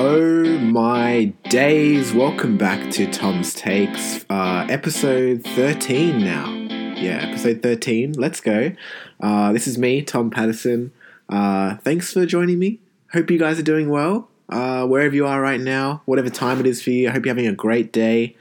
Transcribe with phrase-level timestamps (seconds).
[0.00, 2.14] Oh my days!
[2.14, 6.52] Welcome back to Tom's Takes, uh, episode 13 now.
[6.94, 8.12] Yeah, episode 13.
[8.12, 8.70] Let's go.
[9.20, 10.92] Uh, this is me, Tom Patterson.
[11.28, 12.78] Uh, thanks for joining me.
[13.12, 14.28] Hope you guys are doing well.
[14.48, 17.34] Uh, wherever you are right now, whatever time it is for you, I hope you're
[17.34, 18.36] having a great day.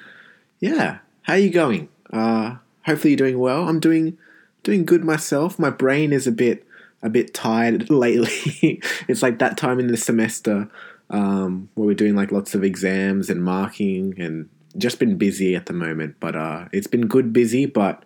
[0.59, 1.89] Yeah, how are you going?
[2.13, 3.67] Uh, hopefully you're doing well.
[3.67, 4.15] I'm doing
[4.61, 5.57] doing good myself.
[5.57, 6.67] My brain is a bit
[7.01, 8.79] a bit tired lately.
[9.07, 10.69] it's like that time in the semester
[11.09, 15.65] um, where we're doing like lots of exams and marking and just been busy at
[15.65, 16.15] the moment.
[16.19, 18.03] But uh, it's been good busy, but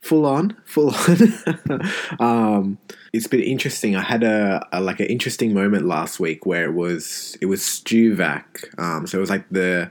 [0.00, 1.80] full on, full on.
[2.20, 2.78] um,
[3.12, 3.96] it's been interesting.
[3.96, 7.60] I had a, a, like an interesting moment last week where it was it was
[7.60, 8.78] StuVac.
[8.78, 9.90] Um, so it was like the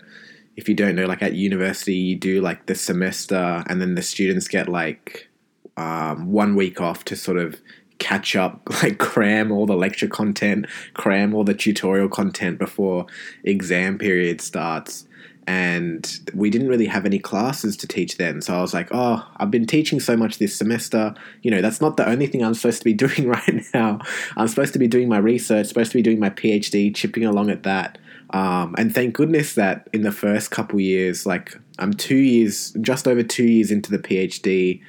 [0.55, 4.01] if you don't know, like at university, you do like the semester, and then the
[4.01, 5.29] students get like
[5.77, 7.61] um, one week off to sort of
[7.99, 13.05] catch up, like cram all the lecture content, cram all the tutorial content before
[13.43, 15.05] exam period starts.
[15.49, 18.41] And we didn't really have any classes to teach then.
[18.41, 21.15] So I was like, oh, I've been teaching so much this semester.
[21.41, 23.99] You know, that's not the only thing I'm supposed to be doing right now.
[24.35, 27.49] I'm supposed to be doing my research, supposed to be doing my PhD, chipping along
[27.49, 27.97] at that.
[28.31, 33.07] Um, and thank goodness that in the first couple years, like I'm two years, just
[33.07, 34.81] over two years into the PhD,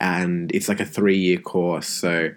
[0.00, 1.88] and it's like a three year course.
[1.88, 2.30] So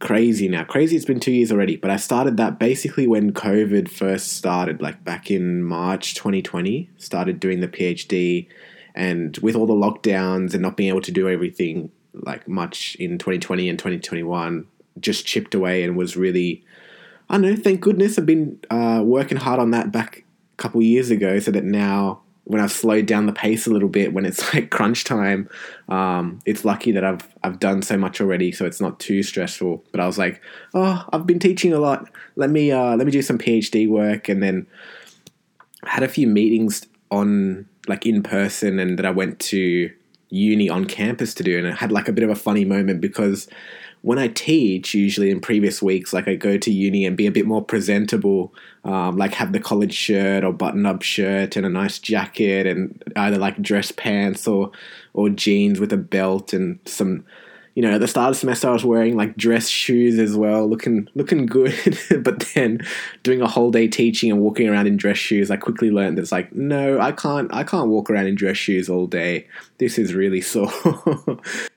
[0.00, 0.64] crazy now.
[0.64, 4.82] Crazy, it's been two years already, but I started that basically when COVID first started,
[4.82, 8.48] like back in March 2020, started doing the PhD.
[8.94, 13.18] And with all the lockdowns and not being able to do everything like much in
[13.18, 14.66] 2020 and 2021,
[15.00, 16.64] just chipped away and was really
[17.28, 17.56] I don't know.
[17.56, 21.50] Thank goodness I've been uh, working hard on that back a couple years ago, so
[21.50, 25.04] that now when I've slowed down the pace a little bit, when it's like crunch
[25.04, 25.48] time,
[25.88, 29.84] um, it's lucky that I've I've done so much already, so it's not too stressful.
[29.90, 30.40] But I was like,
[30.74, 32.08] oh, I've been teaching a lot.
[32.36, 34.66] Let me uh, let me do some PhD work, and then
[35.84, 39.90] had a few meetings on like in person, and that I went to
[40.30, 43.00] uni on campus to do, and I had like a bit of a funny moment
[43.00, 43.48] because
[44.04, 47.30] when I teach, usually in previous weeks, like I go to uni and be a
[47.30, 48.52] bit more presentable,
[48.84, 53.02] um, like have the college shirt or button up shirt and a nice jacket and
[53.16, 54.72] either like dress pants or
[55.14, 57.24] or jeans with a belt and some
[57.74, 60.36] you know, at the start of the semester, I was wearing like dress shoes as
[60.36, 61.98] well, looking looking good.
[62.22, 62.86] but then,
[63.22, 66.22] doing a whole day teaching and walking around in dress shoes, I quickly learned that
[66.22, 69.48] it's like, no, I can't, I can't walk around in dress shoes all day.
[69.78, 70.70] This is really sore.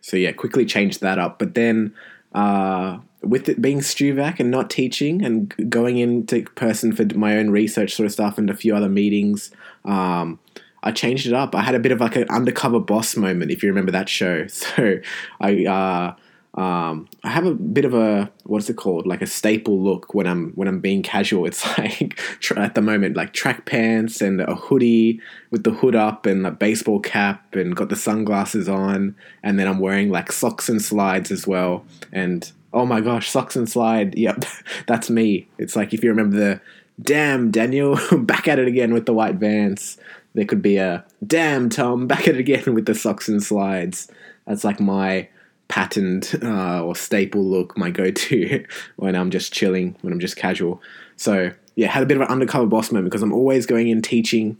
[0.01, 1.39] so yeah, quickly changed that up.
[1.39, 1.95] But then,
[2.37, 7.49] uh, with it being StuVac and not teaching and going into person for my own
[7.49, 9.49] research sort of stuff and a few other meetings,
[9.85, 10.39] um,
[10.83, 11.55] I changed it up.
[11.55, 14.45] I had a bit of like an undercover boss moment, if you remember that show.
[14.49, 14.99] So
[15.41, 16.15] I uh,
[16.57, 20.25] um, I have a bit of a what's it called, like a staple look when
[20.25, 21.45] I'm when I'm being casual.
[21.47, 22.19] It's like
[22.55, 26.51] at the moment like track pants and a hoodie with the hood up and a
[26.51, 31.29] baseball cap and got the sunglasses on, and then I'm wearing like socks and slides
[31.29, 31.85] as well.
[32.11, 34.15] And oh my gosh, socks and slide.
[34.27, 34.45] Yep,
[34.87, 35.47] that's me.
[35.59, 36.61] It's like if you remember the
[36.99, 39.97] damn Daniel back at it again with the white vans
[40.33, 44.11] there could be a damn Tom back at it again with the socks and slides.
[44.45, 45.29] That's like my
[45.67, 50.81] patterned uh, or staple look, my go-to when I'm just chilling, when I'm just casual.
[51.15, 54.01] So yeah, had a bit of an undercover boss moment because I'm always going in
[54.01, 54.57] teaching,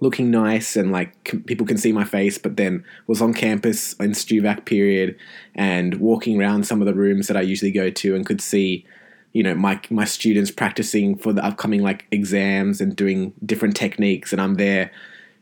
[0.00, 2.36] looking nice, and like c- people can see my face.
[2.38, 5.16] But then was on campus in StuVac period
[5.54, 8.86] and walking around some of the rooms that I usually go to and could see
[9.32, 14.32] you know my my students practicing for the upcoming like exams and doing different techniques
[14.32, 14.90] and I'm there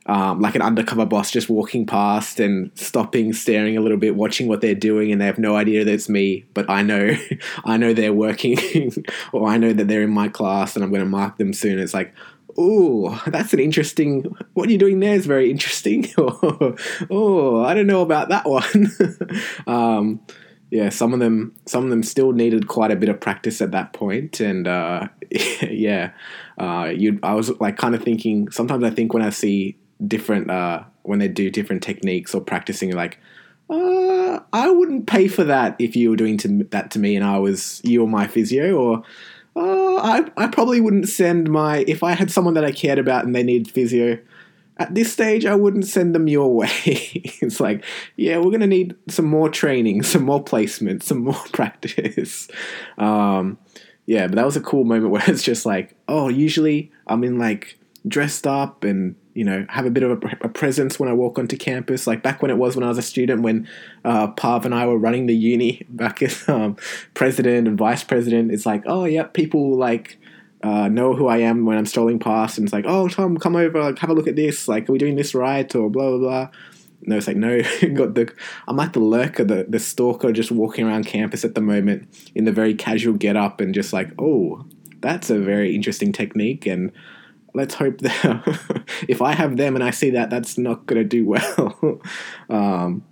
[0.06, 4.48] um, like an undercover boss just walking past and stopping staring a little bit watching
[4.48, 7.16] what they're doing and they have no idea that it's me but I know
[7.64, 8.92] I know they're working
[9.32, 11.78] or I know that they're in my class and I'm going to mark them soon
[11.78, 12.14] it's like
[12.58, 14.24] oh, that's an interesting.
[14.54, 16.06] What you're doing there is very interesting.
[16.18, 18.92] oh, I don't know about that one.
[19.66, 20.20] um,
[20.70, 23.72] yeah, some of them some of them still needed quite a bit of practice at
[23.72, 25.08] that point, and uh,
[25.62, 26.12] yeah,
[26.58, 28.50] uh, you I was like kind of thinking.
[28.50, 29.76] Sometimes I think when I see
[30.06, 33.18] different uh, when they do different techniques or practicing, like.
[33.70, 37.24] Uh, I wouldn't pay for that if you were doing to, that to me and
[37.24, 39.02] I was you or my physio, or
[39.56, 43.24] uh, I, I probably wouldn't send my if I had someone that I cared about
[43.24, 44.18] and they needed physio
[44.78, 46.68] at this stage, I wouldn't send them your way.
[46.74, 47.84] it's like,
[48.16, 52.48] yeah, we're to need some more training, some more placement, some more practice.
[52.98, 53.58] Um,
[54.06, 57.38] yeah, but that was a cool moment where it's just like, oh, usually I'm in
[57.38, 61.12] like dressed up and you know have a bit of a, a, presence when I
[61.12, 62.06] walk onto campus.
[62.06, 63.68] Like back when it was when I was a student, when
[64.04, 66.76] uh, Pav and I were running the uni back as um,
[67.14, 68.52] president and vice president.
[68.52, 70.18] It's like, oh yeah, people like
[70.62, 73.56] uh, know who I am when I'm strolling past, and it's like, oh Tom, come
[73.56, 74.68] over, like have a look at this.
[74.68, 76.48] Like, are we doing this right or blah blah blah.
[77.04, 77.62] No, it's like no.
[77.94, 78.32] got the
[78.68, 82.44] I'm like the lurker, the the stalker, just walking around campus at the moment in
[82.44, 84.64] the very casual get up and just like, oh,
[85.00, 86.92] that's a very interesting technique and
[87.54, 91.08] let's hope that if I have them and I see that, that's not going to
[91.08, 92.00] do well.
[92.50, 93.04] um,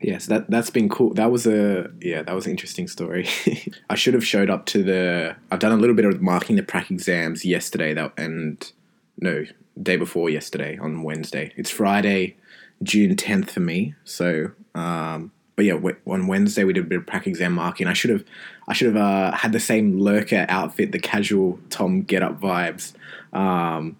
[0.00, 1.14] yeah, so that that's been cool.
[1.14, 3.28] That was a yeah, that was an interesting story.
[3.90, 5.36] I should have showed up to the.
[5.50, 7.94] I've done a little bit of marking the prac exams yesterday.
[7.94, 8.72] That and
[9.20, 9.46] no
[9.82, 11.52] day before yesterday on Wednesday.
[11.56, 12.36] It's Friday,
[12.82, 13.94] June tenth for me.
[14.04, 17.86] So, um, but yeah, on Wednesday we did a bit of prac exam marking.
[17.86, 18.24] I should have,
[18.68, 22.92] I should have uh, had the same lurker outfit, the casual Tom get up vibes,
[23.36, 23.96] um,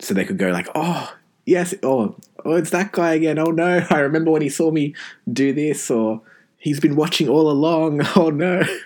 [0.00, 1.14] so they could go like, oh
[1.46, 3.38] yes, oh oh, it's that guy again.
[3.38, 4.94] Oh no, I remember when he saw me
[5.32, 6.20] do this, or
[6.58, 8.02] he's been watching all along.
[8.16, 8.62] Oh no.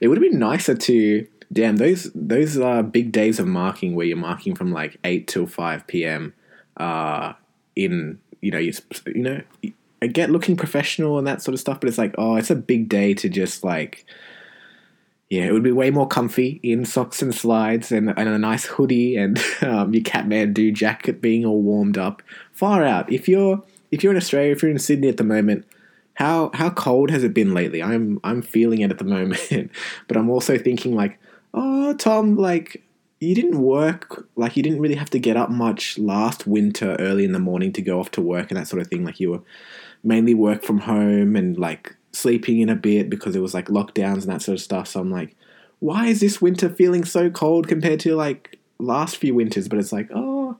[0.00, 4.06] it would have been nicer to, damn, those those uh, big days of marking where
[4.06, 6.34] you're marking from like 8 till 5 p.m.
[6.76, 7.34] Uh,
[7.76, 8.72] in, you know, you,
[9.06, 9.40] you know,
[10.02, 12.56] I get looking professional and that sort of stuff, but it's like, oh, it's a
[12.56, 14.06] big day to just like,
[15.30, 18.64] yeah, it would be way more comfy in socks and slides and, and a nice
[18.64, 22.20] hoodie and um, your Kathmandu jacket being all warmed up.
[22.52, 23.10] Far out.
[23.10, 23.62] If you're
[23.92, 25.66] if you're in Australia, if you're in Sydney at the moment,
[26.14, 27.80] how how cold has it been lately?
[27.80, 29.70] I'm I'm feeling it at the moment,
[30.08, 31.18] but I'm also thinking like,
[31.54, 32.82] oh Tom, like
[33.20, 37.24] you didn't work, like you didn't really have to get up much last winter early
[37.24, 39.04] in the morning to go off to work and that sort of thing.
[39.04, 39.42] Like you were
[40.02, 44.22] mainly work from home and like sleeping in a bit because it was like lockdowns
[44.22, 44.88] and that sort of stuff.
[44.88, 45.36] So I'm like,
[45.78, 49.68] why is this winter feeling so cold compared to like last few winters?
[49.68, 50.56] But it's like, oh,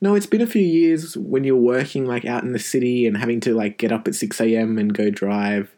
[0.00, 3.16] no, it's been a few years when you're working like out in the city and
[3.16, 4.78] having to like get up at 6 a.m.
[4.78, 5.74] and go drive,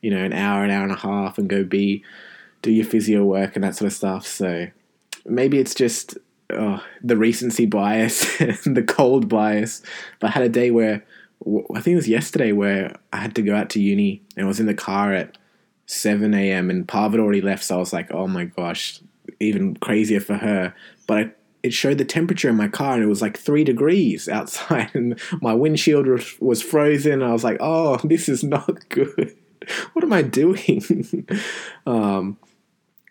[0.00, 2.02] you know, an hour, an hour and a half and go be,
[2.62, 4.26] do your physio work and that sort of stuff.
[4.26, 4.68] So
[5.26, 6.16] maybe it's just
[6.50, 9.82] oh, the recency bias and the cold bias.
[10.20, 11.04] But I had a day where
[11.46, 14.48] I think it was yesterday where I had to go out to uni and I
[14.48, 15.38] was in the car at
[15.86, 16.70] 7 a.m.
[16.70, 17.64] and Parv had already left.
[17.64, 19.00] So I was like, oh my gosh,
[19.40, 20.74] even crazier for her.
[21.06, 21.30] But I,
[21.62, 25.18] it showed the temperature in my car and it was like three degrees outside and
[25.40, 26.06] my windshield
[26.40, 27.22] was, frozen.
[27.22, 29.36] I was like, oh, this is not good.
[29.92, 31.26] what am I doing?
[31.86, 32.36] um,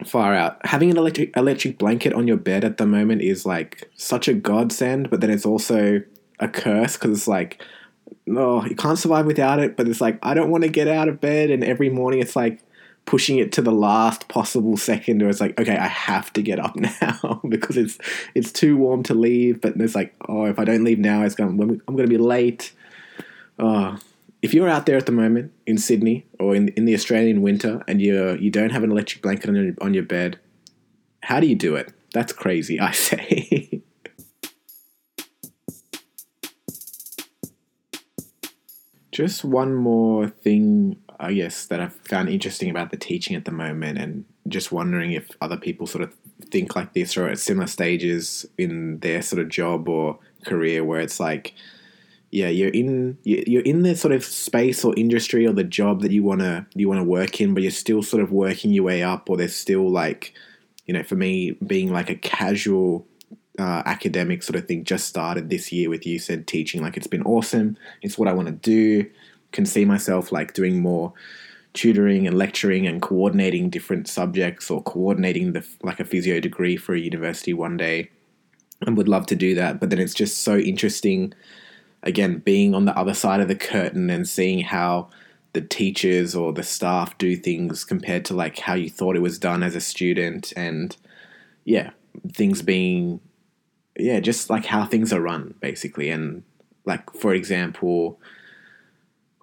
[0.06, 0.64] far out.
[0.66, 4.34] Having an electric electric blanket on your bed at the moment is like such a
[4.34, 6.02] godsend, but then it's also
[6.40, 7.64] a curse because it's like
[8.30, 9.78] oh, you can't survive without it.
[9.78, 12.36] But it's like I don't want to get out of bed, and every morning it's
[12.36, 12.62] like
[13.06, 16.60] pushing it to the last possible second, or it's like okay, I have to get
[16.60, 17.98] up now because it's
[18.36, 19.62] it's too warm to leave.
[19.62, 22.18] But it's like oh, if I don't leave now, it's going I'm going to be
[22.18, 22.74] late.
[23.60, 23.98] Oh,
[24.42, 27.84] if you're out there at the moment in Sydney or in in the Australian winter
[27.88, 30.40] and you you don't have an electric blanket on your, on your bed,
[31.24, 31.94] how do you do it?
[32.14, 33.82] That's crazy, I say.
[39.18, 43.52] Just one more thing, I guess, that I've found interesting about the teaching at the
[43.52, 46.14] moment, and just wondering if other people sort of
[46.52, 51.00] think like this or at similar stages in their sort of job or career, where
[51.00, 51.56] it's like,
[52.30, 56.12] yeah, you're in you're in the sort of space or industry or the job that
[56.12, 59.32] you wanna you wanna work in, but you're still sort of working your way up,
[59.32, 60.32] or there's still like,
[60.86, 63.08] you know, for me being like a casual
[63.58, 67.08] uh, academic sort of thing just started this year with you said teaching like it's
[67.08, 67.78] been awesome.
[68.02, 69.10] It's what i want to do.
[69.52, 71.14] Can see myself like doing more
[71.74, 76.96] tutoring and lecturing and coordinating different subjects or coordinating the like a physio degree for
[76.96, 78.10] a university one day
[78.82, 81.32] and would love to do that but then it's just so interesting
[82.02, 85.08] again being on the other side of the curtain and seeing how
[85.54, 89.38] the teachers or the staff do things compared to like how you thought it was
[89.38, 90.98] done as a student and
[91.64, 91.92] yeah
[92.34, 93.20] things being
[93.98, 96.10] yeah, just like how things are run basically.
[96.10, 96.44] And
[96.86, 98.20] like for example,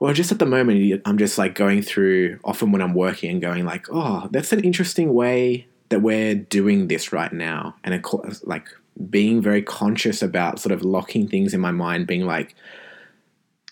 [0.01, 3.41] well, just at the moment, I'm just like going through often when I'm working and
[3.41, 8.05] going like, oh, that's an interesting way that we're doing this right now, and
[8.43, 8.69] like
[9.11, 12.55] being very conscious about sort of locking things in my mind, being like,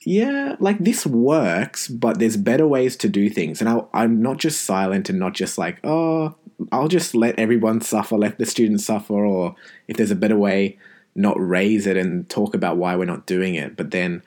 [0.05, 3.61] yeah, like this works, but there's better ways to do things.
[3.61, 6.35] And i am not just silent and not just like, oh,
[6.71, 9.57] I'll just let everyone suffer, let the students suffer, or
[9.89, 10.79] if there's a better way,
[11.15, 13.77] not raise it and talk about why we're not doing it.
[13.77, 14.23] But then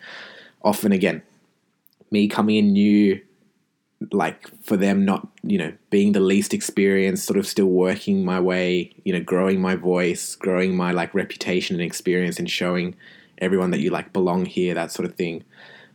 [0.61, 1.21] often again,
[2.11, 3.21] me coming in new,
[4.11, 8.39] like for them not, you know, being the least experienced, sort of still working my
[8.39, 12.95] way, you know, growing my voice, growing my like reputation and experience and showing
[13.39, 15.43] everyone that you like belong here, that sort of thing.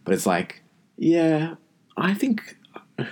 [0.05, 0.63] But it's like,
[0.97, 1.55] yeah,
[1.97, 2.57] I think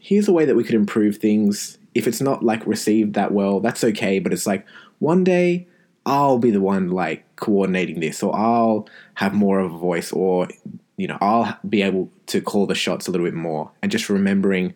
[0.00, 3.60] here's a way that we could improve things if it's not like received that well,
[3.60, 4.18] that's okay.
[4.18, 4.66] But it's like,
[4.98, 5.66] one day
[6.06, 10.48] I'll be the one like coordinating this, or I'll have more of a voice, or
[10.96, 14.08] you know, I'll be able to call the shots a little bit more, and just
[14.08, 14.74] remembering.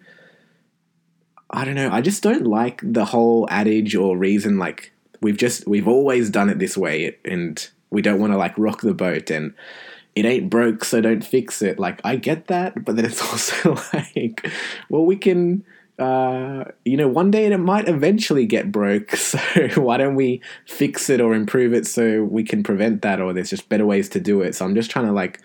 [1.49, 1.91] I don't know.
[1.93, 6.51] I just don't like the whole adage or reason like we've just we've always done
[6.51, 9.55] it this way, and we don't want to like rock the boat and
[10.17, 11.79] it ain't broke, so don't fix it.
[11.79, 14.51] Like I get that, but then it's also like,
[14.89, 15.65] well, we can
[15.99, 19.15] uh, you know, one day it might eventually get broke.
[19.27, 19.39] So
[19.81, 23.51] why don't we fix it or improve it so we can prevent that, or there's
[23.51, 24.55] just better ways to do it.
[24.55, 25.41] So I'm just trying to like,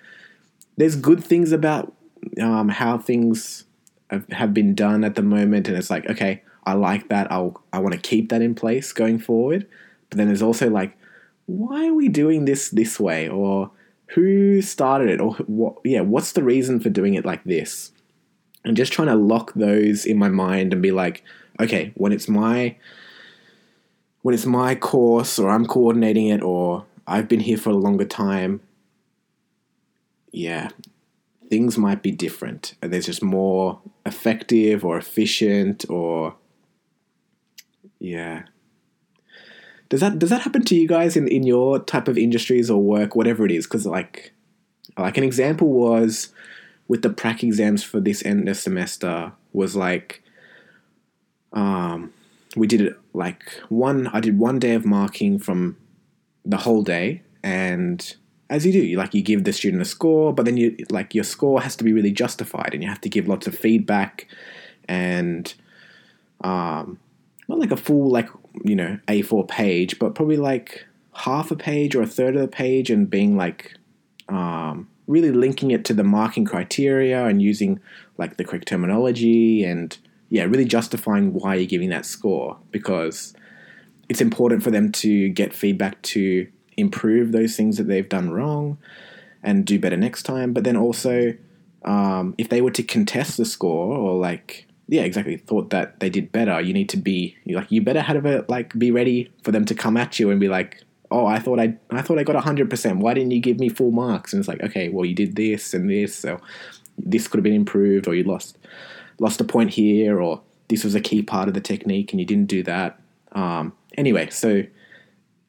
[0.77, 1.93] there's good things about
[2.39, 3.65] um, how things
[4.31, 7.31] have been done at the moment, and it's like, okay, I like that.
[7.31, 9.67] I'll I want to keep that in place going forward.
[10.09, 10.97] But then there's also like,
[11.45, 13.71] why are we doing this this way, or
[14.07, 15.77] who started it, or what?
[15.83, 17.91] Yeah, what's the reason for doing it like this?
[18.63, 21.23] And just trying to lock those in my mind and be like,
[21.59, 22.75] okay, when it's my
[24.21, 28.05] when it's my course or I'm coordinating it or I've been here for a longer
[28.05, 28.61] time,
[30.31, 30.69] yeah,
[31.49, 32.75] things might be different.
[32.81, 36.35] And there's just more effective or efficient or
[37.99, 38.43] yeah.
[39.89, 42.81] Does that does that happen to you guys in, in your type of industries or
[42.81, 43.65] work, whatever it is?
[43.65, 44.33] Because like
[44.97, 46.29] like an example was
[46.91, 50.21] with the prac exams for this end of semester was like
[51.53, 52.11] um,
[52.57, 55.77] we did it like one I did one day of marking from
[56.43, 58.13] the whole day and
[58.49, 61.15] as you do you like you give the student a score but then you like
[61.15, 64.27] your score has to be really justified and you have to give lots of feedback
[64.89, 65.53] and
[66.43, 66.99] um
[67.47, 68.27] not like a full like
[68.65, 72.49] you know A4 page but probably like half a page or a third of the
[72.49, 73.77] page and being like
[74.27, 77.79] um really linking it to the marking criteria and using
[78.17, 79.97] like the correct terminology and
[80.29, 83.33] yeah, really justifying why you're giving that score because
[84.07, 88.77] it's important for them to get feedback to improve those things that they've done wrong
[89.43, 90.53] and do better next time.
[90.53, 91.33] But then also,
[91.83, 96.09] um, if they were to contest the score or like, yeah, exactly, thought that they
[96.09, 99.51] did better, you need to be like, you better have it like be ready for
[99.51, 102.23] them to come at you and be like, oh, I thought I I thought I
[102.23, 102.99] got hundred percent.
[102.99, 104.33] Why didn't you give me full marks?
[104.33, 106.39] And it's like, okay, well, you did this and this, so
[106.97, 108.57] this could have been improved, or you lost
[109.19, 112.25] lost a point here, or this was a key part of the technique and you
[112.25, 112.99] didn't do that.
[113.33, 114.63] Um, anyway, so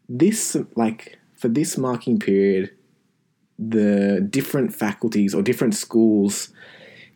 [0.08, 2.70] this like for this marking period,
[3.58, 6.50] the different faculties or different schools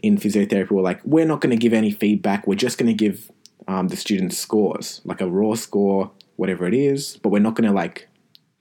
[0.03, 2.47] in physiotherapy were like, we're not going to give any feedback.
[2.47, 3.31] We're just going to give
[3.67, 7.69] um, the students scores, like a raw score, whatever it is, but we're not going
[7.69, 8.09] to like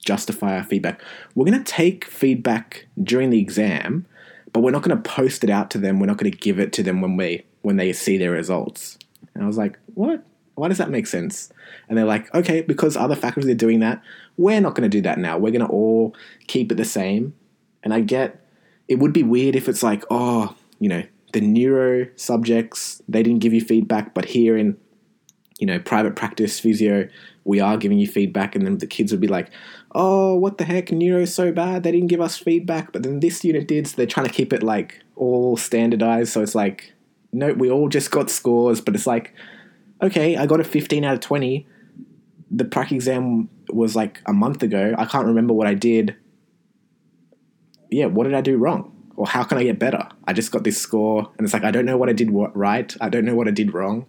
[0.06, 1.02] justify our feedback.
[1.34, 4.06] We're going to take feedback during the exam,
[4.54, 6.00] but we're not going to post it out to them.
[6.00, 8.98] We're not going to give it to them when we when they see their results.
[9.34, 10.24] And I was like, what?
[10.54, 11.52] Why does that make sense?
[11.90, 14.02] And they're like, okay, because other faculty are doing that,
[14.38, 15.38] we're not going to do that now.
[15.38, 16.16] We're going to all
[16.48, 17.34] keep it the same.
[17.84, 18.42] And I get
[18.88, 23.40] it would be weird if it's like, oh, you know, the neuro subjects, they didn't
[23.40, 24.78] give you feedback, but here in,
[25.60, 27.10] you know, private practice physio,
[27.44, 28.56] we are giving you feedback.
[28.56, 29.50] And then the kids would be like,
[29.96, 33.44] oh, what the heck, Neuro's so bad, they didn't give us feedback, but then this
[33.46, 36.34] unit did, so they're trying to keep it like all standardized.
[36.34, 36.94] So it's like,
[37.32, 39.34] no, we all just got scores, but it's like,
[40.02, 41.66] okay, I got a 15 out of 20.
[42.52, 44.94] The prac exam was like a month ago.
[44.98, 46.16] I can't remember what I did.
[47.90, 48.92] Yeah, what did I do wrong?
[49.16, 50.10] Or how can I get better?
[50.28, 52.94] I just got this score, and it's like, I don't know what I did right.
[53.00, 54.08] I don't know what I did wrong.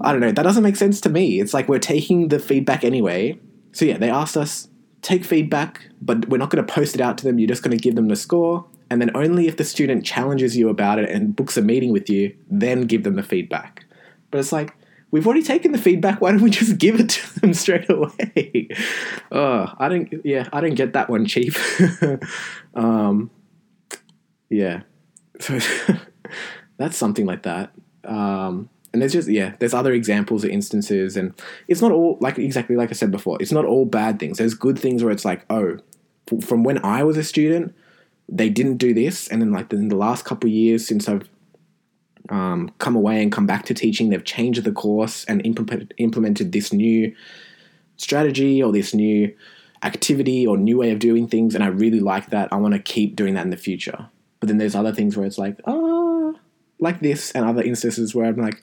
[0.00, 0.32] I don't know.
[0.32, 1.40] That doesn't make sense to me.
[1.40, 3.38] It's like we're taking the feedback anyway
[3.72, 4.68] so yeah, they asked us
[5.02, 7.38] take feedback, but we're not going to post it out to them.
[7.38, 10.56] You're just going to give them the score, and then only if the student challenges
[10.56, 13.84] you about it and books a meeting with you, then give them the feedback.
[14.30, 14.74] But it's like
[15.10, 16.20] we've already taken the feedback.
[16.20, 18.68] Why don't we just give it to them straight away?
[19.32, 20.12] oh, I don't.
[20.24, 21.80] Yeah, I don't get that one, chief.
[22.74, 23.30] um,
[24.48, 24.82] yeah,
[25.38, 25.58] so
[26.76, 27.72] that's something like that.
[28.04, 31.32] Um, and there's just yeah there's other examples or instances and
[31.68, 34.38] it's not all like exactly like i said before it's not all bad things.
[34.38, 35.78] There's good things where it's like oh
[36.40, 37.74] from when i was a student
[38.28, 41.28] they didn't do this and then like in the last couple years since i've
[42.28, 46.52] um, come away and come back to teaching they've changed the course and implement, implemented
[46.52, 47.12] this new
[47.96, 49.34] strategy or this new
[49.82, 52.52] activity or new way of doing things and i really like that.
[52.52, 54.08] I want to keep doing that in the future.
[54.38, 55.89] But then there's other things where it's like oh
[56.80, 58.62] like this and other instances where I'm like,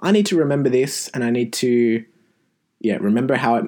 [0.00, 2.04] I need to remember this and I need to,
[2.80, 3.64] yeah, remember how it,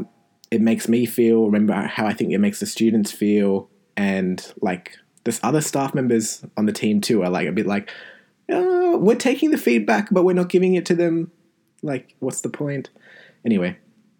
[0.50, 3.68] it makes me feel, remember how I think it makes the students feel.
[3.96, 7.90] And like this other staff members on the team too are like a bit like,
[8.50, 11.32] oh, we're taking the feedback, but we're not giving it to them.
[11.82, 12.90] Like, what's the point?
[13.44, 13.78] Anyway,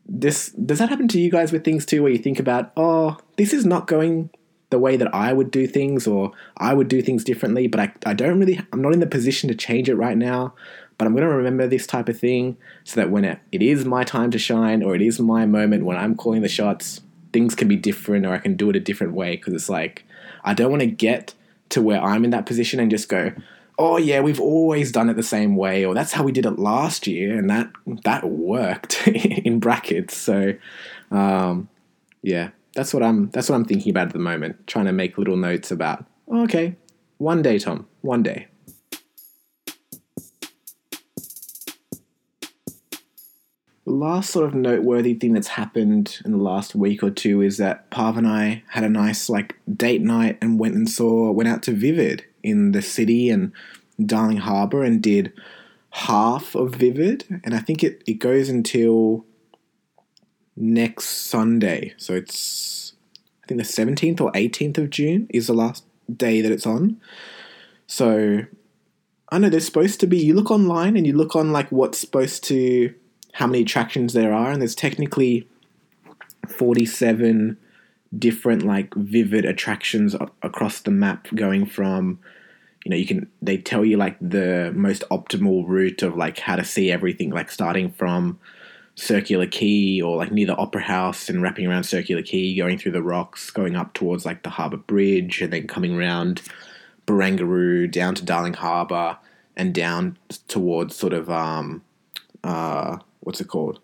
[0.08, 3.18] this does that happen to you guys with things too, where you think about, oh,
[3.36, 4.30] this is not going
[4.70, 7.92] the way that I would do things, or I would do things differently, but I,
[8.04, 10.54] I don't really, I'm not in the position to change it right now.
[10.98, 13.84] But I'm going to remember this type of thing so that when it, it is
[13.84, 17.54] my time to shine, or it is my moment when I'm calling the shots, things
[17.54, 19.36] can be different, or I can do it a different way.
[19.36, 20.04] Because it's like,
[20.42, 21.34] I don't want to get
[21.68, 23.32] to where I'm in that position and just go,
[23.78, 26.58] oh yeah, we've always done it the same way, or that's how we did it
[26.58, 27.70] last year, and that
[28.04, 30.16] that worked in brackets.
[30.16, 30.54] So,
[31.10, 31.68] um,
[32.22, 34.66] yeah, that's what I'm that's what I'm thinking about at the moment.
[34.66, 36.04] Trying to make little notes about.
[36.28, 36.76] Oh, okay,
[37.16, 38.48] one day, Tom, one day.
[43.84, 47.56] The last sort of noteworthy thing that's happened in the last week or two is
[47.58, 51.48] that Pav and I had a nice like date night and went and saw went
[51.48, 53.52] out to Vivid in the city and
[54.04, 55.32] Darling Harbour and did
[55.90, 59.24] half of Vivid and I think it, it goes until
[60.56, 61.94] next Sunday.
[61.96, 62.94] So it's
[63.44, 65.84] I think the 17th or 18th of June is the last
[66.14, 67.00] day that it's on.
[67.86, 68.40] So
[69.30, 71.98] I know there's supposed to be you look online and you look on like what's
[71.98, 72.94] supposed to
[73.32, 75.48] how many attractions there are and there's technically
[76.48, 77.58] 47
[78.18, 82.18] different like vivid attractions across the map going from
[82.84, 86.56] you know you can they tell you like the most optimal route of like how
[86.56, 88.38] to see everything like starting from
[88.96, 92.92] circular quay or like near the opera house and wrapping around circular quay going through
[92.92, 96.42] the rocks going up towards like the harbour bridge and then coming around
[97.06, 99.18] barangaroo down to darling harbour
[99.54, 100.16] and down
[100.48, 101.82] towards sort of um
[102.42, 103.80] uh what's it called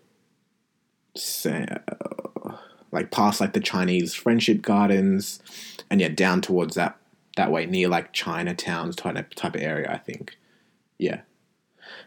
[1.15, 1.67] Say,
[2.91, 5.39] like past like the chinese friendship gardens
[5.91, 6.97] and yeah down towards that
[7.35, 10.37] that way near like Chinatown's type type of area, I think.
[10.97, 11.21] Yeah,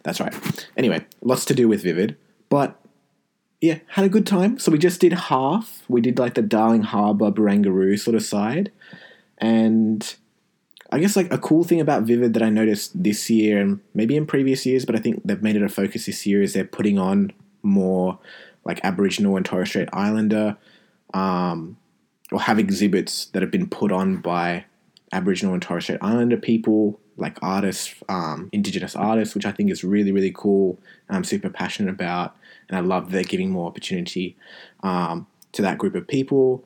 [0.03, 0.35] that's right.
[0.77, 2.17] Anyway, lots to do with Vivid,
[2.49, 2.81] but
[3.67, 4.59] yeah, had a good time.
[4.59, 5.83] So we just did half.
[5.89, 8.71] We did like the Darling Harbour Barangaroo sort of side,
[9.39, 10.17] and
[10.93, 14.17] I guess like a cool thing about Vivid that I noticed this year and maybe
[14.17, 16.65] in previous years, but I think they've made it a focus this year is they're
[16.65, 18.19] putting on more
[18.65, 20.57] like Aboriginal and Torres Strait Islander,
[21.13, 21.77] um,
[22.31, 24.65] or have exhibits that have been put on by
[25.13, 29.83] Aboriginal and Torres Strait Islander people, like artists, um, Indigenous artists, which I think is
[29.83, 30.79] really, really cool.
[31.09, 32.37] I'm super passionate about,
[32.69, 34.37] and I love they're giving more opportunity
[34.83, 36.65] um, to that group of people.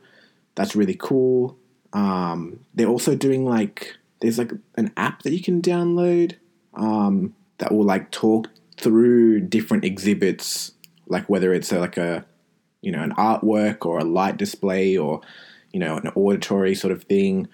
[0.55, 1.57] That's really cool.
[1.93, 6.35] Um, they're also doing like there's like an app that you can download
[6.75, 10.73] um, that will like talk through different exhibits,
[11.07, 12.25] like whether it's a, like a
[12.83, 15.21] you know an artwork or a light display or
[15.73, 17.49] you know an auditory sort of thing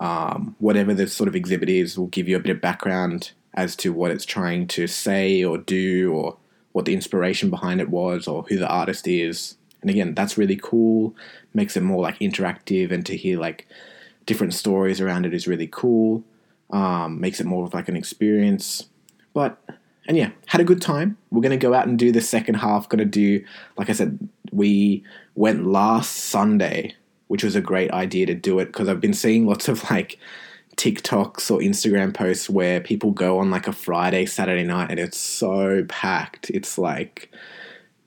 [0.00, 3.76] um, whatever the sort of exhibit is will give you a bit of background as
[3.76, 6.38] to what it's trying to say or do or
[6.72, 9.56] what the inspiration behind it was or who the artist is.
[9.80, 11.14] And again that's really cool.
[11.54, 13.66] Makes it more like interactive and to hear like
[14.26, 16.22] different stories around it is really cool.
[16.70, 18.86] Um, makes it more of like an experience.
[19.32, 19.58] But
[20.06, 21.16] and yeah had a good time.
[21.30, 22.88] We're to go out and do the second half.
[22.88, 23.44] To do
[23.76, 25.04] like i said we
[25.36, 26.94] went last sunday
[27.30, 30.18] which was a great idea to do it because I've been seeing lots of like
[30.80, 35.18] TikToks or Instagram posts where people go on like a Friday, Saturday night and it's
[35.18, 36.48] so packed.
[36.48, 37.30] It's like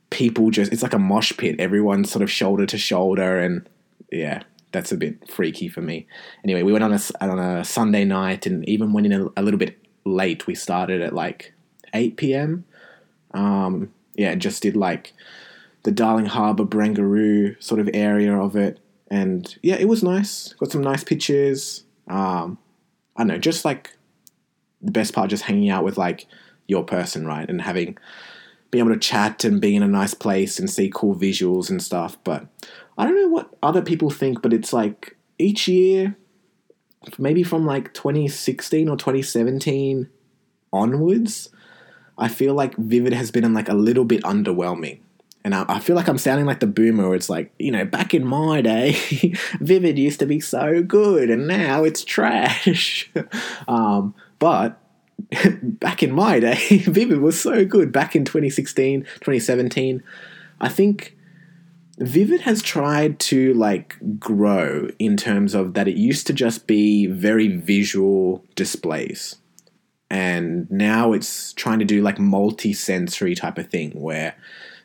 [0.09, 1.59] people just, it's like a mosh pit.
[1.59, 3.69] Everyone's sort of shoulder to shoulder and
[4.11, 6.07] yeah, that's a bit freaky for me.
[6.43, 9.43] Anyway, we went on a, on a Sunday night and even went in a, a
[9.43, 10.47] little bit late.
[10.47, 11.53] We started at like
[11.93, 12.65] 8 p.m.
[13.35, 15.13] Um, yeah, just did like
[15.83, 18.79] the Darling Harbour, Barangaroo sort of area of it
[19.11, 20.53] and yeah, it was nice.
[20.53, 21.83] Got some nice pictures.
[22.07, 22.57] Um,
[23.15, 23.91] I don't know, just like
[24.81, 26.25] the best part, just hanging out with like
[26.67, 27.97] your person, right, and having
[28.71, 31.81] being able to chat and be in a nice place and see cool visuals and
[31.81, 32.17] stuff.
[32.23, 32.47] But
[32.97, 36.15] I don't know what other people think, but it's like each year,
[37.19, 40.09] maybe from like 2016 or 2017
[40.71, 41.49] onwards,
[42.17, 44.99] I feel like Vivid has been like a little bit underwhelming.
[45.43, 47.13] And I, I, feel like I'm sounding like the boomer.
[47.13, 48.93] It's like, you know, back in my day,
[49.59, 53.11] Vivid used to be so good and now it's trash.
[53.67, 54.81] um, but
[55.61, 57.91] back in my day, Vivid was so good.
[57.91, 60.01] Back in 2016, 2017,
[60.61, 61.17] I think
[61.99, 67.05] Vivid has tried to like grow in terms of that it used to just be
[67.05, 69.35] very visual displays.
[70.09, 74.35] And now it's trying to do like multi sensory type of thing where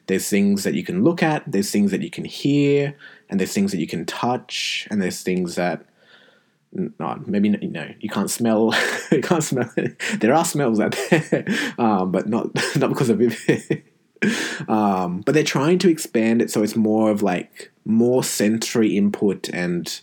[0.08, 2.96] there's things that you can look at, there's things that you can hear,
[3.28, 5.84] and there's things that you can touch, and there's things that
[6.72, 8.74] no, maybe you know you can't smell.
[9.12, 9.70] you can't smell.
[10.18, 11.44] There are smells out there,
[11.78, 13.84] um, but not not because of it.
[14.68, 19.48] um, but they're trying to expand it so it's more of like more sensory input
[19.50, 20.00] and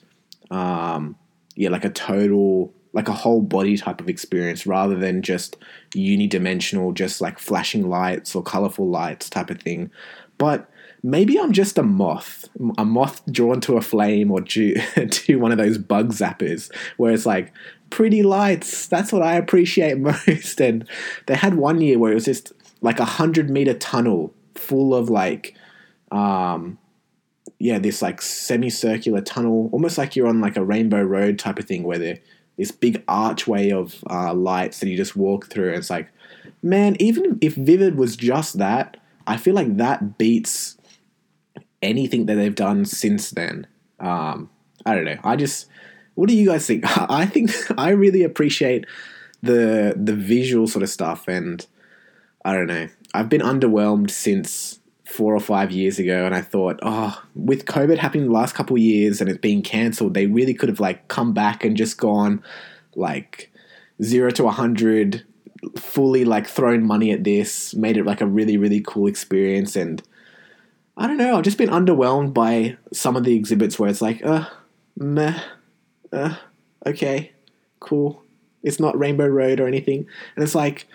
[0.51, 1.17] um,
[1.55, 5.57] yeah, like a total like a whole body type of experience rather than just
[5.91, 9.91] unidimensional, just like flashing lights or colorful lights type of thing.
[10.37, 10.69] But
[11.03, 14.75] maybe I'm just a moth, a moth drawn to a flame or due
[15.09, 17.51] to one of those bug zappers where it's like
[17.89, 18.87] pretty lights.
[18.87, 20.61] That's what I appreciate most.
[20.61, 20.87] And
[21.25, 25.09] they had one year where it was just like a hundred meter tunnel full of
[25.09, 25.53] like,
[26.11, 26.77] um,
[27.59, 31.65] yeah, this like semicircular tunnel, almost like you're on like a rainbow road type of
[31.65, 32.19] thing where they're
[32.57, 35.69] this big archway of uh, lights that you just walk through.
[35.69, 36.09] And it's like,
[36.61, 40.77] man, even if Vivid was just that, I feel like that beats
[41.81, 43.67] anything that they've done since then.
[43.99, 44.49] Um,
[44.85, 45.19] I don't know.
[45.23, 45.67] I just,
[46.15, 46.83] what do you guys think?
[47.09, 48.85] I think I really appreciate
[49.41, 51.65] the the visual sort of stuff, and
[52.43, 52.87] I don't know.
[53.13, 54.79] I've been underwhelmed since
[55.15, 58.75] four or five years ago, and I thought, oh, with COVID happening the last couple
[58.75, 61.97] of years and it being cancelled, they really could have like come back and just
[61.97, 62.43] gone
[62.95, 63.51] like
[64.03, 65.23] zero to a hundred,
[65.77, 70.03] fully like thrown money at this, made it like a really really cool experience, and
[70.97, 71.37] I don't know.
[71.37, 74.49] I've just been underwhelmed by some of the exhibits where it's like, uh,
[74.97, 75.39] meh,
[76.11, 76.35] uh,
[76.85, 77.31] okay,
[77.79, 78.21] cool.
[78.63, 80.87] It's not Rainbow Road or anything, and it's like.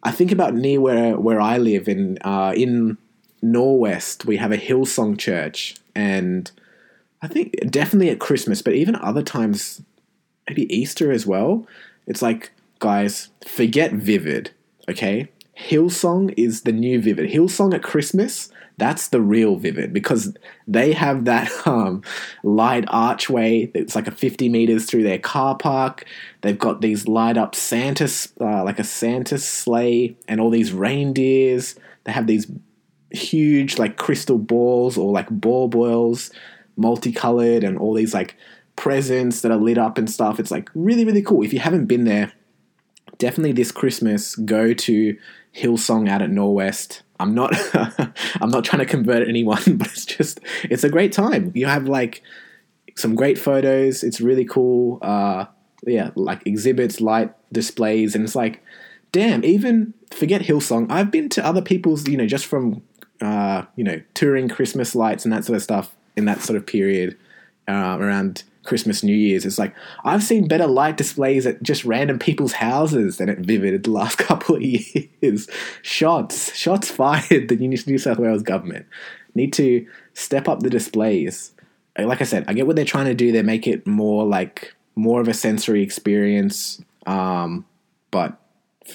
[0.00, 2.98] I think about near where where I live in uh, in
[3.42, 6.50] Norwest, we have a Hillsong church, and
[7.22, 9.82] I think definitely at Christmas, but even other times,
[10.48, 11.66] maybe Easter as well.
[12.06, 14.50] It's like, guys, forget Vivid,
[14.88, 15.28] okay?
[15.58, 17.30] Hillsong is the new Vivid.
[17.30, 20.34] Hillsong at Christmas, that's the real Vivid because
[20.68, 22.02] they have that um,
[22.44, 26.06] light archway that's like a 50 meters through their car park.
[26.40, 28.08] They've got these light up Santa,
[28.40, 31.74] uh, like a Santa sleigh, and all these reindeers.
[32.04, 32.46] They have these
[33.10, 36.30] huge like crystal balls or like ball boils,
[36.76, 38.36] multicolored, and all these like
[38.76, 40.38] presents that are lit up and stuff.
[40.38, 41.42] It's like really, really cool.
[41.42, 42.32] If you haven't been there,
[43.18, 45.16] definitely this Christmas go to
[45.54, 47.02] Hillsong out at Norwest.
[47.20, 47.52] I'm not
[48.40, 51.52] I'm not trying to convert anyone, but it's just it's a great time.
[51.54, 52.22] You have like
[52.96, 54.02] some great photos.
[54.02, 54.98] It's really cool.
[55.02, 55.46] Uh,
[55.86, 58.62] yeah, like exhibits, light displays, and it's like,
[59.12, 59.44] damn.
[59.44, 60.90] Even forget Hillsong.
[60.90, 62.82] I've been to other people's, you know, just from
[63.20, 66.66] uh, you know, touring Christmas lights and that sort of stuff in that sort of
[66.66, 67.16] period
[67.68, 69.44] uh, around Christmas, New Year's.
[69.46, 73.82] It's like I've seen better light displays at just random people's houses than at Vivid
[73.82, 75.48] the last couple of years.
[75.82, 77.48] Shots, shots fired.
[77.48, 78.86] The New South Wales government
[79.34, 81.52] need to step up the displays.
[81.98, 83.32] Like I said, I get what they're trying to do.
[83.32, 86.80] They make it more like more of a sensory experience.
[87.06, 87.64] Um,
[88.10, 88.36] but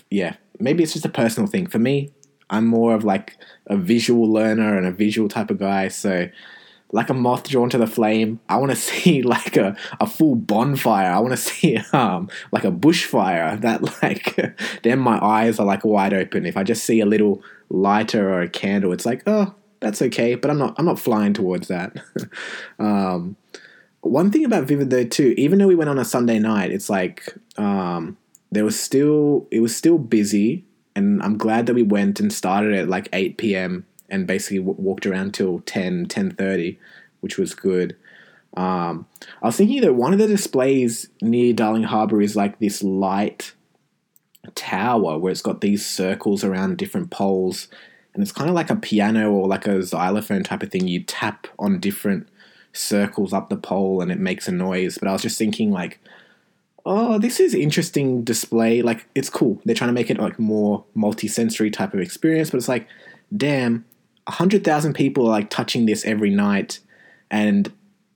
[0.10, 1.68] yeah, maybe it's just a personal thing.
[1.68, 2.12] For me,
[2.50, 5.88] I'm more of like a visual learner and a visual type of guy.
[5.88, 6.30] So,
[6.92, 10.36] like a moth drawn to the flame, I want to see like a, a full
[10.36, 11.12] bonfire.
[11.12, 14.36] I want to see um like a bushfire that like
[14.84, 16.46] then my eyes are like wide open.
[16.46, 20.36] If I just see a little lighter or a candle, it's like oh that's okay.
[20.36, 21.96] But I'm not I'm not flying towards that.
[22.80, 23.36] um,
[24.02, 26.90] one thing about Vivid though too, even though we went on a Sunday night, it's
[26.90, 28.18] like um,
[28.52, 32.74] there was still it was still busy and I'm glad that we went and started
[32.74, 33.86] at like 8 p.m.
[34.10, 36.78] and basically w- walked around till 10, 10.30,
[37.22, 37.96] which was good.
[38.56, 39.08] Um,
[39.42, 43.54] I was thinking that one of the displays near Darling Harbour is like this light
[44.56, 47.68] tower where it's got these circles around different poles,
[48.14, 50.88] and it's kind of like a piano or like a xylophone type of thing.
[50.88, 52.28] You tap on different
[52.74, 54.98] circles up the pole and it makes a noise.
[54.98, 56.00] But I was just thinking, like,
[56.86, 58.82] oh, this is interesting display.
[58.82, 59.62] Like, it's cool.
[59.66, 62.88] They're trying to make it like more multi-sensory type of experience, but it's like,
[63.36, 63.86] damn,
[64.28, 66.80] hundred thousand people are like touching this every night,
[67.32, 67.72] and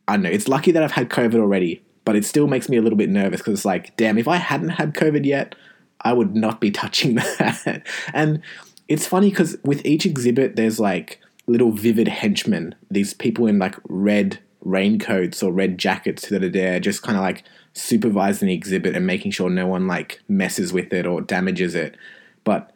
[0.07, 0.29] I don't know.
[0.29, 3.09] It's lucky that I've had COVID already, but it still makes me a little bit
[3.09, 5.55] nervous because it's like, damn, if I hadn't had COVID yet,
[6.01, 7.83] I would not be touching that.
[8.13, 8.41] and
[8.87, 13.75] it's funny because with each exhibit, there's like little vivid henchmen, these people in like
[13.87, 17.43] red raincoats or red jackets that are there, just kind of like
[17.77, 21.95] supervising the exhibit and making sure no one like messes with it or damages it.
[22.43, 22.73] But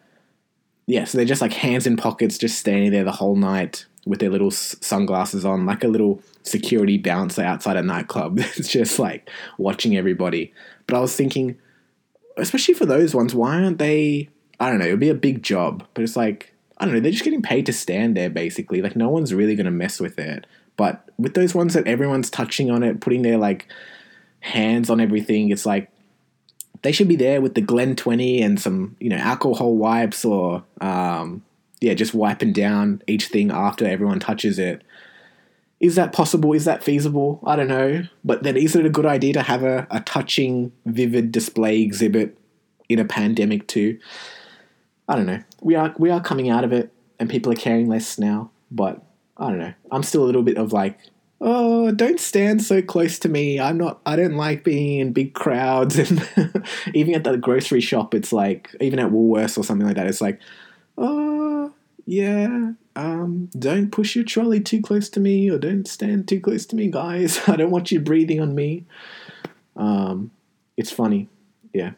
[0.85, 4.19] yeah, so they're just like hands in pockets, just standing there the whole night with
[4.19, 8.39] their little sunglasses on, like a little security bouncer outside a nightclub.
[8.55, 10.53] it's just like watching everybody.
[10.87, 11.57] But I was thinking,
[12.37, 14.29] especially for those ones, why aren't they?
[14.59, 14.85] I don't know.
[14.85, 16.99] It would be a big job, but it's like I don't know.
[16.99, 18.81] They're just getting paid to stand there, basically.
[18.81, 20.45] Like no one's really going to mess with it.
[20.77, 23.67] But with those ones that everyone's touching on it, putting their like
[24.41, 25.49] hands on everything.
[25.49, 25.89] It's like
[26.81, 30.63] they should be there with the Glen 20 and some, you know, alcohol wipes or,
[30.81, 31.43] um,
[31.79, 34.83] yeah, just wiping down each thing after everyone touches it.
[35.79, 36.53] Is that possible?
[36.53, 37.39] Is that feasible?
[37.45, 38.03] I don't know.
[38.23, 42.37] But then is it a good idea to have a, a touching, vivid display exhibit
[42.87, 43.97] in a pandemic too?
[45.07, 45.41] I don't know.
[45.59, 49.01] We are we are coming out of it and people are caring less now, but
[49.37, 49.73] I don't know.
[49.91, 50.99] I'm still a little bit of like,
[51.41, 53.59] oh, don't stand so close to me.
[53.59, 53.99] I'm not.
[54.05, 56.27] I don't like being in big crowds, and
[56.93, 60.21] even at the grocery shop, it's like, even at Woolworths or something like that, it's
[60.21, 60.39] like,
[60.97, 61.73] oh,
[62.05, 62.73] yeah.
[62.95, 66.75] Um, don't push your trolley too close to me, or don't stand too close to
[66.75, 67.41] me, guys.
[67.47, 68.85] I don't want you breathing on me.
[69.75, 70.31] Um,
[70.77, 71.27] it's funny,
[71.73, 71.91] yeah.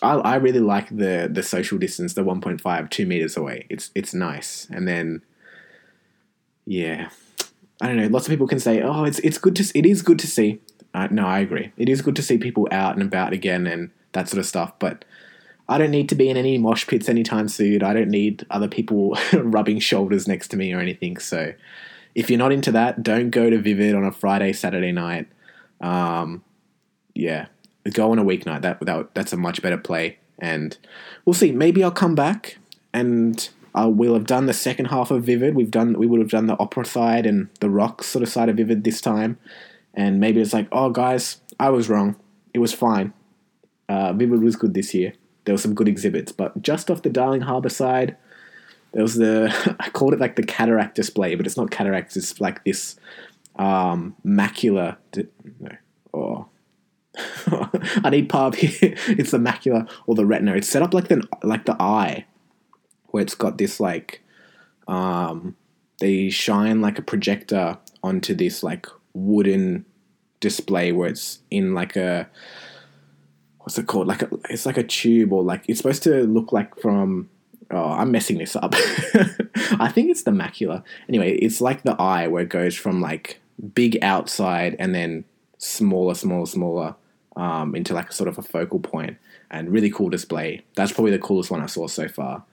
[0.00, 3.66] I, I really like the the social distance, the 1.5, two meters away.
[3.68, 5.22] It's it's nice, and then
[6.66, 7.08] yeah,
[7.80, 8.08] I don't know.
[8.08, 10.60] Lots of people can say, "Oh, it's it's good to it is good to see."
[10.94, 11.72] Uh, no, I agree.
[11.76, 14.72] It is good to see people out and about again and that sort of stuff.
[14.78, 15.04] But
[15.68, 17.82] I don't need to be in any mosh pits anytime soon.
[17.82, 21.18] I don't need other people rubbing shoulders next to me or anything.
[21.18, 21.52] So
[22.14, 25.28] if you're not into that, don't go to Vivid on a Friday, Saturday night.
[25.80, 26.42] Um,
[27.14, 27.46] yeah,
[27.92, 28.62] go on a weeknight.
[28.62, 30.18] That, that that's a much better play.
[30.38, 30.76] And
[31.24, 31.52] we'll see.
[31.52, 32.58] Maybe I'll come back
[32.94, 35.54] and uh, we'll have done the second half of Vivid.
[35.54, 38.48] We've done we would have done the opera side and the rock sort of side
[38.48, 39.38] of Vivid this time,
[39.94, 42.16] and maybe it's like, oh guys, I was wrong.
[42.54, 43.12] It was fine.
[43.88, 45.14] Uh, Vivid was good this year.
[45.44, 48.16] There were some good exhibits, but just off the Darling Harbour side,
[48.92, 52.16] there was the I called it like the cataract display, but it's not cataracts.
[52.16, 52.96] It's like this
[53.56, 54.96] um, macula.
[55.12, 55.28] Di-
[55.60, 55.70] no,
[56.14, 56.46] oh.
[58.04, 58.70] I need pub here.
[59.08, 60.54] it's the macula or the retina.
[60.54, 62.26] It's set up like the like the eye
[63.08, 64.22] where it's got this like
[64.86, 65.56] um,
[66.00, 69.84] they shine like a projector onto this like wooden
[70.40, 72.28] display where it's in like a
[73.58, 74.06] what's it called?
[74.06, 77.28] Like a, it's like a tube or like it's supposed to look like from
[77.70, 78.72] oh i'm messing this up.
[78.74, 80.82] I think it's the macula.
[81.08, 83.40] Anyway it's like the eye where it goes from like
[83.74, 85.24] big outside and then
[85.58, 86.94] smaller smaller smaller
[87.36, 89.18] um, into like a sort of a focal point.
[89.50, 90.62] And really cool display.
[90.76, 92.44] That's probably the coolest one i saw so far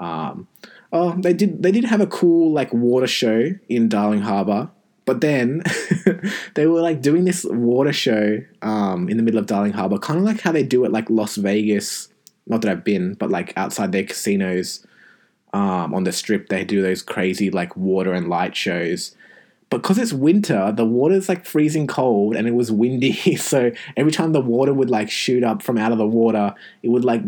[0.00, 0.48] um,
[0.92, 4.70] oh, they did they did have a cool like water show in Darling Harbour,
[5.04, 5.62] but then
[6.54, 10.18] they were like doing this water show um, in the middle of Darling Harbour, kind
[10.18, 12.08] of like how they do it like Las Vegas.
[12.46, 14.84] Not that I've been, but like outside their casinos
[15.52, 19.14] um, on the strip, they do those crazy like water and light shows.
[19.68, 23.12] Because it's winter, the water's like freezing cold and it was windy.
[23.36, 26.88] So every time the water would like shoot up from out of the water, it
[26.88, 27.22] would like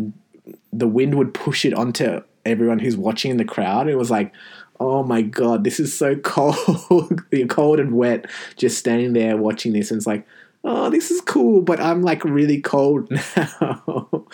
[0.73, 3.87] the wind would push it onto everyone who's watching in the crowd.
[3.87, 4.33] It was like,
[4.79, 8.25] oh my god, this is so cold, cold and wet.
[8.55, 10.27] Just standing there watching this, and it's like,
[10.63, 14.25] oh, this is cool, but I'm like really cold now.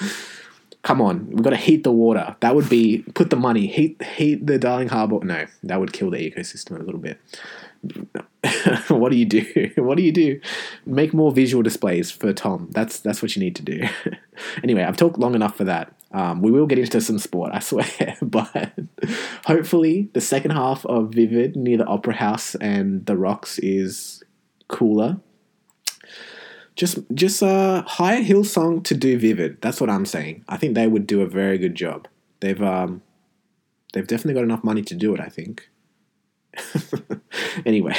[0.82, 2.36] Come on, we've got to heat the water.
[2.40, 5.20] That would be put the money heat heat the Darling Harbour.
[5.24, 7.20] No, that would kill the ecosystem a little bit.
[8.88, 9.72] what do you do?
[9.76, 10.40] What do you do?
[10.86, 12.70] Make more visual displays for Tom.
[12.72, 13.88] That's that's what you need to do.
[14.64, 15.94] anyway, I've talked long enough for that.
[16.12, 18.18] Um, we will get into some sport, I swear.
[18.22, 18.74] but
[19.46, 24.24] hopefully, the second half of Vivid near the Opera House and the Rocks is
[24.68, 25.20] cooler.
[26.76, 29.62] Just, just uh, hire Hillsong to do Vivid.
[29.62, 30.46] That's what I'm saying.
[30.48, 32.08] I think they would do a very good job.
[32.40, 33.02] They've, um,
[33.94, 35.20] they've definitely got enough money to do it.
[35.20, 35.70] I think.
[37.66, 37.96] anyway,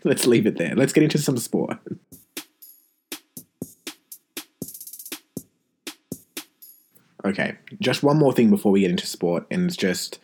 [0.04, 0.74] let's leave it there.
[0.74, 1.78] Let's get into some sport.
[7.24, 10.18] Okay, just one more thing before we get into sport, and it's just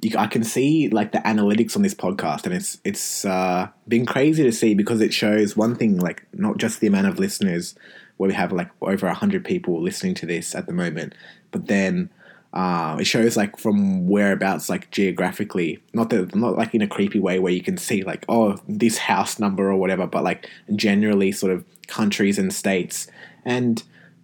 [0.00, 4.04] you, I can see like the analytics on this podcast, and it's it's uh, been
[4.04, 7.74] crazy to see because it shows one thing like not just the amount of listeners
[8.16, 11.14] where we have like over hundred people listening to this at the moment,
[11.52, 12.10] but then
[12.52, 17.18] uh, it shows like from whereabouts like geographically, not that not like in a creepy
[17.18, 21.32] way where you can see like oh this house number or whatever, but like generally
[21.32, 23.06] sort of countries and states
[23.44, 23.82] and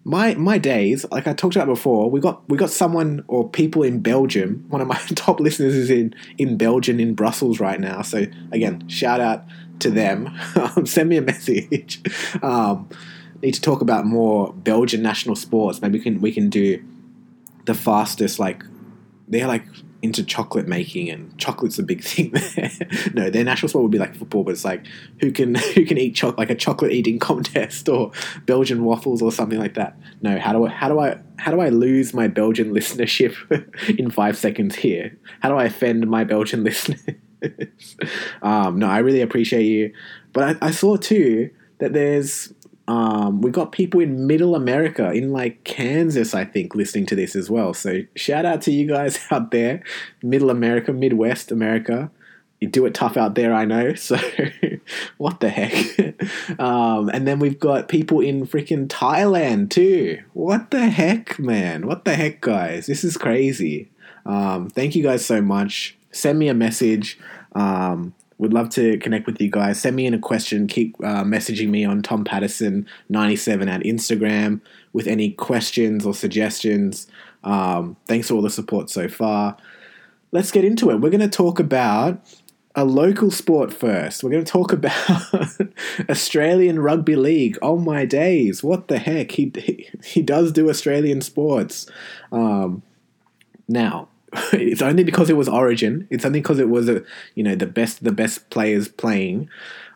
[0.09, 3.83] my my days, like I talked about before, we got we got someone or people
[3.83, 4.65] in Belgium.
[4.71, 8.01] One of my top listeners is in in Belgium in Brussels right now.
[8.01, 9.45] So again, shout out
[9.81, 10.35] to them.
[10.57, 12.01] Um, send me a message.
[12.43, 12.89] Um,
[13.43, 15.83] need to talk about more Belgian national sports.
[15.83, 16.83] Maybe we can we can do
[17.67, 18.65] the fastest like
[19.29, 19.67] they're like
[20.01, 22.71] into chocolate making and chocolate's a big thing there.
[23.15, 24.87] no, their national sport would be like football, but it's like
[25.21, 28.13] who can who can eat chocolate like a chocolate eating contest or
[28.47, 29.99] Belgian waffles or something like that.
[30.23, 33.35] No, how do I how do I how do I lose my Belgian listenership
[33.99, 35.17] in five seconds here?
[35.41, 37.01] How do I offend my Belgian listeners?
[38.43, 39.93] um, no, I really appreciate you,
[40.33, 42.53] but I, I saw too that there's
[42.89, 47.37] Um, we got people in Middle America, in like Kansas, I think, listening to this
[47.37, 47.75] as well.
[47.75, 49.85] So shout out to you guys out there,
[50.23, 52.11] Middle America, Midwest America.
[52.61, 53.95] You do it tough out there, I know.
[54.09, 54.17] So
[55.19, 56.59] what the heck?
[56.59, 60.23] um, and then we've got people in freaking Thailand too.
[60.33, 61.87] What the heck, man?
[61.87, 62.87] What the heck, guys?
[62.87, 63.91] This is crazy.
[64.25, 65.97] Um, thank you guys so much.
[66.11, 67.19] Send me a message.
[67.55, 69.81] Um, would love to connect with you guys.
[69.81, 70.67] Send me in a question.
[70.67, 74.61] Keep uh, messaging me on Tom Patterson97 at Instagram
[74.93, 77.09] with any questions or suggestions.
[77.45, 79.57] Um, thanks for all the support so far.
[80.31, 81.01] Let's get into it.
[81.01, 82.21] We're going to talk about
[82.75, 84.23] a local sport first.
[84.23, 85.23] We're going to talk about
[86.09, 87.59] Australian Rugby League.
[87.61, 88.63] Oh my days!
[88.63, 89.33] What the heck?
[89.33, 91.87] He he, he does do Australian sports.
[92.31, 92.83] Um,
[93.67, 94.09] now,
[94.53, 96.07] it's only because it was Origin.
[96.11, 97.03] It's only because it was a
[97.35, 99.49] you know the best the best players playing.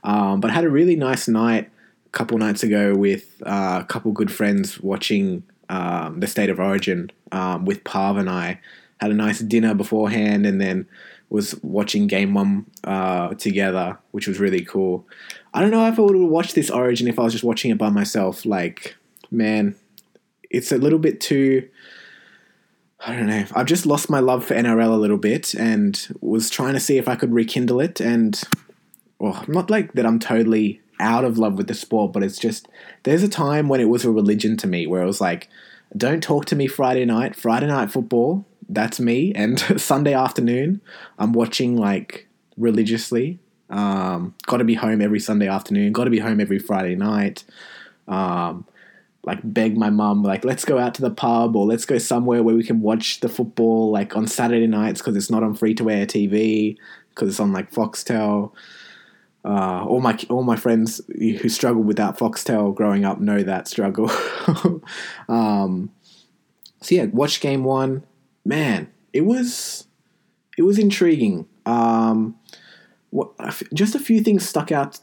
[0.04, 1.70] Um, but I had a really nice night
[2.06, 6.58] a couple nights ago with uh, a couple good friends watching um, the State of
[6.58, 8.60] Origin um, with Pav and I.
[9.00, 10.86] Had a nice dinner beforehand, and then
[11.28, 15.06] was watching Game One uh, together, which was really cool.
[15.52, 17.70] I don't know if I would have watched this Origin if I was just watching
[17.70, 18.46] it by myself.
[18.46, 18.96] Like,
[19.30, 19.74] man,
[20.50, 21.68] it's a little bit too.
[23.04, 23.44] I don't know.
[23.54, 26.98] I've just lost my love for NRL a little bit and was trying to see
[26.98, 28.00] if I could rekindle it.
[28.00, 28.40] And,
[29.18, 32.68] well, not like that I'm totally out of love with the sport, but it's just
[33.02, 35.48] there's a time when it was a religion to me where it was like,
[35.96, 39.32] don't talk to me Friday night, Friday night football that's me.
[39.34, 40.80] And Sunday afternoon,
[41.18, 43.38] I'm watching like religiously.
[43.70, 45.92] Um, got to be home every Sunday afternoon.
[45.92, 47.44] Got to be home every Friday night.
[48.08, 48.66] Um,
[49.24, 52.42] like beg my mum, like let's go out to the pub or let's go somewhere
[52.42, 55.74] where we can watch the football like on Saturday nights because it's not on free
[55.74, 56.76] to air TV
[57.10, 58.52] because it's on like Foxtel.
[59.44, 64.10] Uh, all my all my friends who struggled without Foxtel growing up know that struggle.
[65.28, 65.90] um,
[66.80, 68.04] so yeah, watch game one
[68.44, 69.86] man, it was
[70.56, 71.46] it was intriguing.
[71.66, 72.36] Um,
[73.10, 73.30] what,
[73.72, 74.98] just a few things stuck out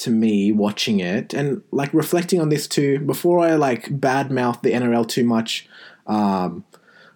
[0.00, 2.98] to me watching it and like reflecting on this too.
[3.00, 5.68] Before I like badmouth the NRL too much,
[6.06, 6.64] um,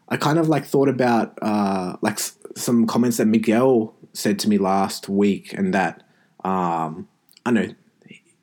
[0.09, 4.49] I kind of like thought about uh, like s- some comments that Miguel said to
[4.49, 6.03] me last week, and that
[6.45, 7.09] um,
[7.47, 7.69] I know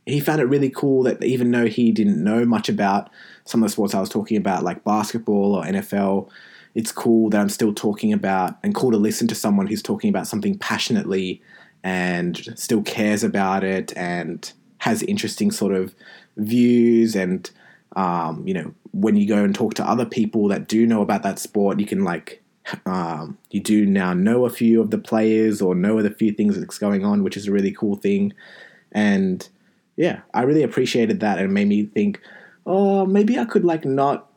[0.07, 3.11] he found it really cool that even though he didn't know much about
[3.45, 6.29] some of the sports I was talking about, like basketball or NFL,
[6.73, 10.09] it's cool that I'm still talking about and cool to listen to someone who's talking
[10.09, 11.41] about something passionately
[11.83, 15.95] and still cares about it and has interesting sort of
[16.37, 17.51] views and
[17.95, 21.23] um, you know when you go and talk to other people that do know about
[21.23, 22.41] that sport you can like
[22.85, 26.59] um, you do now know a few of the players or know the few things
[26.59, 28.33] that's going on which is a really cool thing.
[28.91, 29.47] And
[29.97, 32.21] yeah i really appreciated that and made me think
[32.65, 34.31] oh maybe i could like not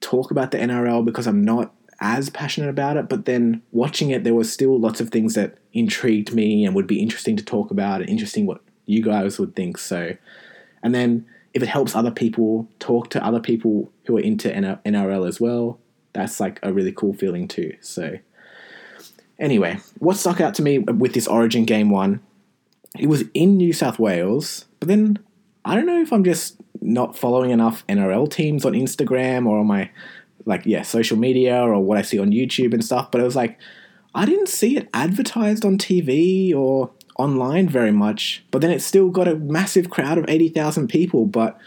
[0.00, 4.24] talk about the NRL because I'm not as passionate about it, but then watching it,
[4.24, 7.70] there was still lots of things that intrigued me and would be interesting to talk
[7.70, 9.78] about and interesting what you guys would think.
[9.78, 10.16] So,
[10.82, 15.26] and then if it helps other people talk to other people who are into NRL
[15.26, 15.78] as well,
[16.12, 17.74] that's like a really cool feeling too.
[17.80, 18.18] So,
[19.38, 22.20] anyway, what stuck out to me with this Origin game one,
[22.98, 25.18] it was in New South Wales, but then
[25.64, 29.66] I don't know if I'm just not following enough NRL teams on Instagram or on
[29.66, 29.90] my
[30.46, 33.10] like yeah social media or what I see on YouTube and stuff.
[33.10, 33.58] But it was like
[34.14, 38.44] I didn't see it advertised on TV or online very much.
[38.50, 41.26] But then it still got a massive crowd of eighty thousand people.
[41.26, 41.58] But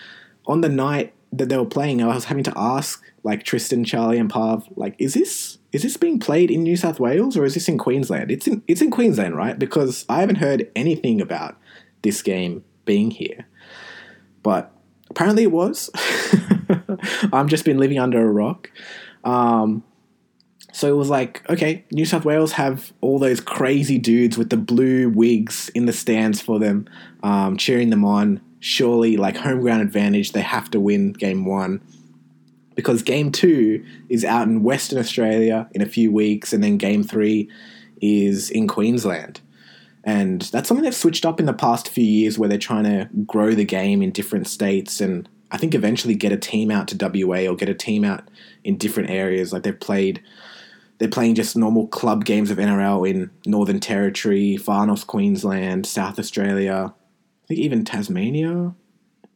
[0.47, 4.17] on the night that they were playing, I was having to ask like Tristan, Charlie,
[4.17, 7.53] and Pav, like, is this is this being played in New South Wales or is
[7.53, 8.31] this in Queensland?
[8.31, 9.57] It's in it's in Queensland, right?
[9.57, 11.57] Because I haven't heard anything about
[12.01, 13.47] this game being here.
[14.41, 14.71] But
[15.09, 15.89] apparently it was.
[17.33, 18.69] I've just been living under a rock.
[19.23, 19.83] Um,
[20.71, 24.57] so it was like, okay, New South Wales have all those crazy dudes with the
[24.57, 26.87] blue wigs in the stands for them,
[27.23, 28.41] um, cheering them on.
[28.59, 31.81] Surely, like home ground advantage, they have to win game one.
[32.75, 37.03] Because game two is out in Western Australia in a few weeks, and then game
[37.03, 37.49] three
[38.01, 39.41] is in Queensland.
[40.09, 43.07] And that's something they've switched up in the past few years where they're trying to
[43.27, 47.25] grow the game in different states and I think eventually get a team out to
[47.27, 48.27] WA or get a team out
[48.63, 49.53] in different areas.
[49.53, 50.23] Like they've played,
[50.97, 56.17] they're playing just normal club games of NRL in Northern Territory, Far North Queensland, South
[56.17, 58.73] Australia, I think even Tasmania,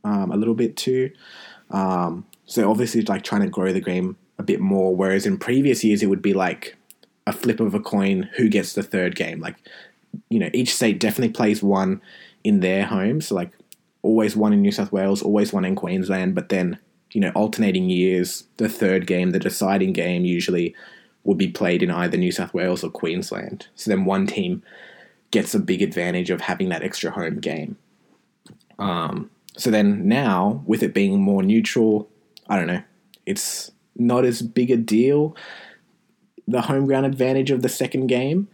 [0.04, 1.12] um, a little bit too.
[1.70, 4.96] Um, so obviously, like trying to grow the game a bit more.
[4.96, 6.78] Whereas in previous years, it would be like
[7.26, 9.40] a flip of a coin who gets the third game.
[9.40, 9.56] Like
[10.30, 12.02] you know, each state definitely plays one
[12.44, 13.22] in their home.
[13.22, 13.52] So like
[14.02, 16.78] always one in New South Wales, always one in Queensland, but then,
[17.12, 20.76] you know, alternating years, the third game, the deciding game usually
[21.24, 23.68] would be played in either New South Wales or Queensland.
[23.76, 24.62] So then one team
[25.32, 27.78] gets a big advantage of having that extra home game.
[28.78, 32.10] Um, so then now, with it being more neutral,
[32.50, 32.84] I don't know,
[33.26, 35.36] it's not as big a deal.
[36.48, 38.50] The home ground advantage of the second game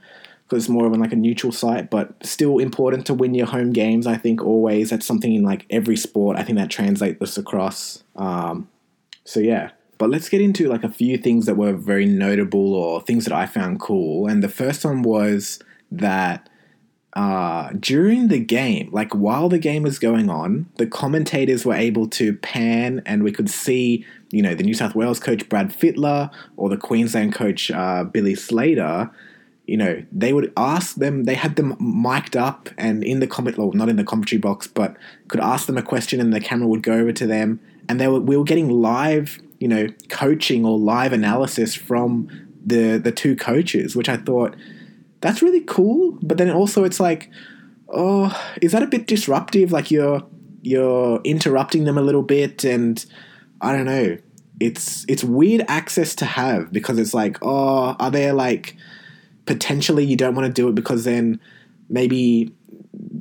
[0.49, 3.71] because it's more of like a neutral site, but still important to win your home
[3.71, 4.07] games.
[4.07, 6.37] I think always that's something in like every sport.
[6.37, 8.03] I think that translates this across.
[8.15, 8.67] Um,
[9.25, 12.99] so yeah, but let's get into like a few things that were very notable or
[12.99, 14.25] things that I found cool.
[14.25, 15.59] And the first one was
[15.91, 16.49] that
[17.13, 22.07] uh, during the game, like while the game was going on, the commentators were able
[22.07, 26.31] to pan and we could see, you know, the New South Wales coach Brad Fittler
[26.57, 29.11] or the Queensland coach uh, Billy Slater
[29.69, 33.55] you know, they would ask them, they had them mic'd up and in the comment,
[33.55, 34.97] well, not in the commentary box, but
[35.27, 37.59] could ask them a question and the camera would go over to them.
[37.87, 42.97] And they were, we were getting live, you know, coaching or live analysis from the,
[42.97, 44.55] the two coaches, which I thought
[45.21, 46.17] that's really cool.
[46.23, 47.29] But then also it's like,
[47.89, 49.71] oh, is that a bit disruptive?
[49.71, 50.25] Like you're,
[50.63, 53.05] you're interrupting them a little bit and
[53.61, 54.17] I don't know.
[54.59, 58.75] It's, it's weird access to have because it's like, oh, are there like,
[59.49, 61.39] potentially you don't want to do it because then
[61.89, 62.53] maybe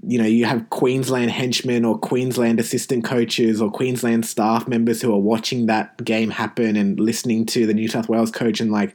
[0.07, 5.11] you know you have Queensland henchmen or Queensland assistant coaches or Queensland staff members who
[5.11, 8.95] are watching that game happen and listening to the New South Wales coach and like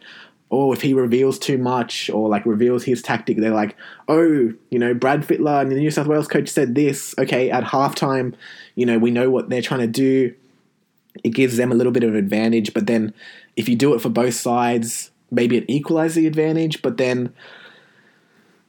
[0.51, 3.75] oh if he reveals too much or like reveals his tactic they're like
[4.07, 7.15] oh you know Brad Fittler and the New South Wales coach said this.
[7.17, 8.35] Okay at halftime
[8.75, 10.35] you know we know what they're trying to do.
[11.23, 13.11] It gives them a little bit of advantage but then
[13.55, 17.33] if you do it for both sides maybe it equalized the advantage, but then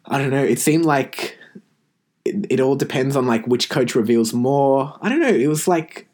[0.07, 0.43] I don't know.
[0.43, 1.39] It seemed like
[2.25, 4.97] it, it all depends on like which coach reveals more.
[5.01, 5.29] I don't know.
[5.29, 6.09] It was like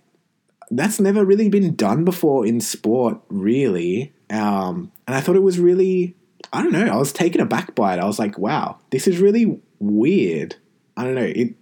[0.70, 4.12] that's never really been done before in sport, really.
[4.30, 6.14] Um, and I thought it was really,
[6.52, 6.86] I don't know.
[6.86, 8.00] I was taken aback by it.
[8.00, 10.56] I was like, wow, this is really weird.
[10.96, 11.22] I don't know.
[11.22, 11.54] It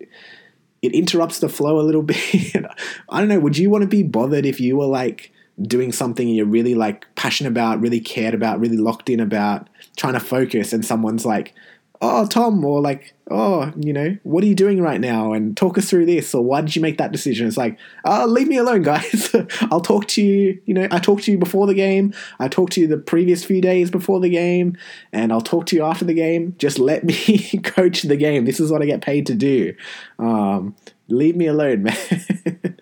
[0.80, 2.64] it interrupts the flow a little bit.
[3.08, 3.40] I don't know.
[3.40, 5.32] Would you want to be bothered if you were like
[5.62, 10.14] doing something you're really like passionate about, really cared about, really locked in about, trying
[10.14, 11.54] to focus, and someone's like,
[12.00, 15.76] "Oh, Tom," or like, "Oh, you know, what are you doing right now?" and talk
[15.76, 17.46] us through this, or why did you make that decision?
[17.46, 19.34] It's like, "Oh, leave me alone, guys.
[19.70, 20.60] I'll talk to you.
[20.66, 22.14] You know, I talked to you before the game.
[22.38, 24.76] I talked to you the previous few days before the game,
[25.12, 26.54] and I'll talk to you after the game.
[26.58, 28.44] Just let me coach the game.
[28.44, 29.74] This is what I get paid to do.
[30.18, 30.76] Um,
[31.08, 32.76] leave me alone, man."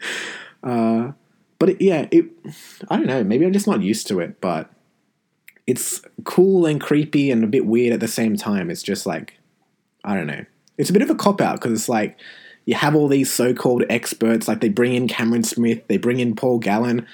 [0.62, 1.12] uh,
[1.58, 2.26] but it, yeah, it.
[2.88, 3.24] I don't know.
[3.24, 4.70] Maybe I'm just not used to it, but
[5.66, 8.70] it's cool and creepy and a bit weird at the same time.
[8.70, 9.38] It's just like
[10.04, 10.44] I don't know.
[10.78, 12.18] It's a bit of a cop out because it's like
[12.64, 16.34] you have all these so-called experts, like they bring in Cameron Smith, they bring in
[16.34, 17.06] Paul Gallen.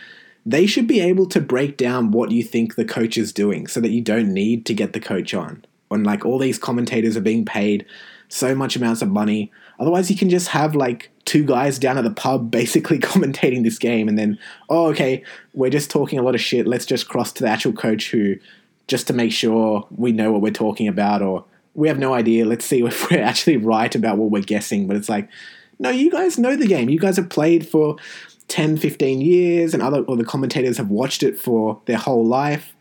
[0.45, 3.81] They should be able to break down what you think the coach is doing, so
[3.81, 5.65] that you don't need to get the coach on.
[5.89, 7.87] When like all these commentators are being paid
[8.29, 12.05] so much amounts of money Otherwise, you can just have like two guys down at
[12.05, 15.23] the pub basically commentating this game, and then, oh, okay,
[15.55, 16.67] we're just talking a lot of shit.
[16.67, 18.37] Let's just cross to the actual coach who,
[18.89, 21.45] just to make sure we know what we're talking about, or
[21.75, 22.45] we have no idea.
[22.45, 24.87] Let's see if we're actually right about what we're guessing.
[24.87, 25.29] But it's like,
[25.79, 26.89] no, you guys know the game.
[26.89, 27.97] You guys have played for
[28.49, 32.75] 10, 15 years, and other or the commentators have watched it for their whole life.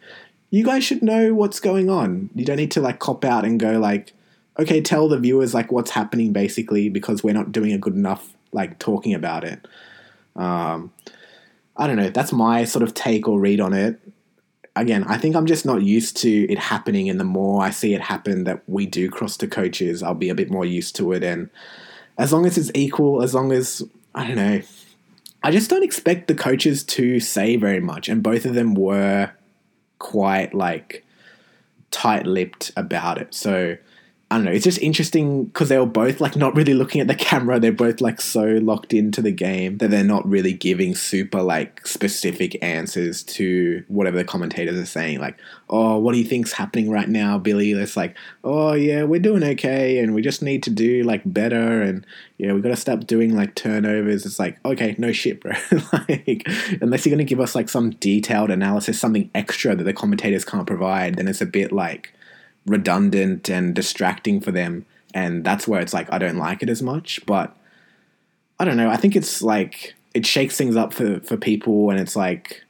[0.50, 2.30] You guys should know what's going on.
[2.36, 4.14] You don't need to like cop out and go like,
[4.60, 8.34] okay, tell the viewers like what's happening basically because we're not doing a good enough
[8.52, 9.68] like talking about it.
[10.36, 10.92] Um,
[11.78, 12.10] I don't know.
[12.10, 14.00] That's my sort of take or read on it.
[14.76, 17.94] Again, I think I'm just not used to it happening, and the more I see
[17.94, 21.12] it happen that we do cross to coaches, I'll be a bit more used to
[21.12, 21.24] it.
[21.24, 21.50] And
[22.18, 23.84] as long as it's equal, as long as
[24.16, 24.62] I don't know,
[25.44, 29.32] I just don't expect the coaches to say very much, and both of them were
[30.00, 31.06] quite like
[31.92, 33.34] tight-lipped about it.
[33.34, 33.76] So
[34.32, 34.52] I don't know.
[34.52, 37.60] It's just interesting because they were both like not really looking at the camera.
[37.60, 41.86] They're both like so locked into the game that they're not really giving super like
[41.86, 45.20] specific answers to whatever the commentators are saying.
[45.20, 45.38] Like,
[45.70, 47.74] oh, what do you think's happening right now, Billy?
[47.74, 48.16] It's like,
[48.46, 52.08] oh yeah, we're doing okay, and we just need to do like better, and
[52.38, 54.26] yeah, we got to stop doing like turnovers.
[54.26, 55.52] It's like, okay, no shit, bro.
[55.92, 56.48] like,
[56.80, 60.66] unless you're gonna give us like some detailed analysis, something extra that the commentators can't
[60.66, 62.14] provide, then it's a bit like
[62.66, 64.86] redundant and distracting for them.
[65.14, 67.20] And that's where it's like, I don't like it as much.
[67.26, 67.56] But
[68.60, 68.90] I don't know.
[68.90, 71.90] I think it's like, it shakes things up for, for people.
[71.90, 72.64] And it's like,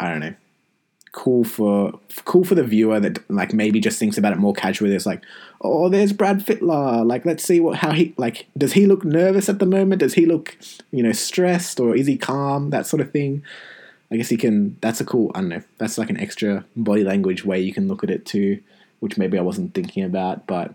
[0.00, 0.34] I don't know.
[1.12, 4.94] cool for cool for the viewer that like maybe just thinks about it more casually.
[4.94, 5.22] It's like,
[5.60, 7.04] oh, there's Brad Fittler.
[7.04, 8.46] Like, let's see what how he like.
[8.56, 10.00] Does he look nervous at the moment?
[10.00, 10.56] Does he look
[10.92, 12.70] you know stressed or is he calm?
[12.70, 13.42] That sort of thing.
[14.10, 14.76] I guess he can.
[14.80, 15.32] That's a cool.
[15.34, 15.62] I don't know.
[15.78, 18.60] That's like an extra body language way you can look at it too,
[19.00, 20.46] which maybe I wasn't thinking about.
[20.46, 20.74] But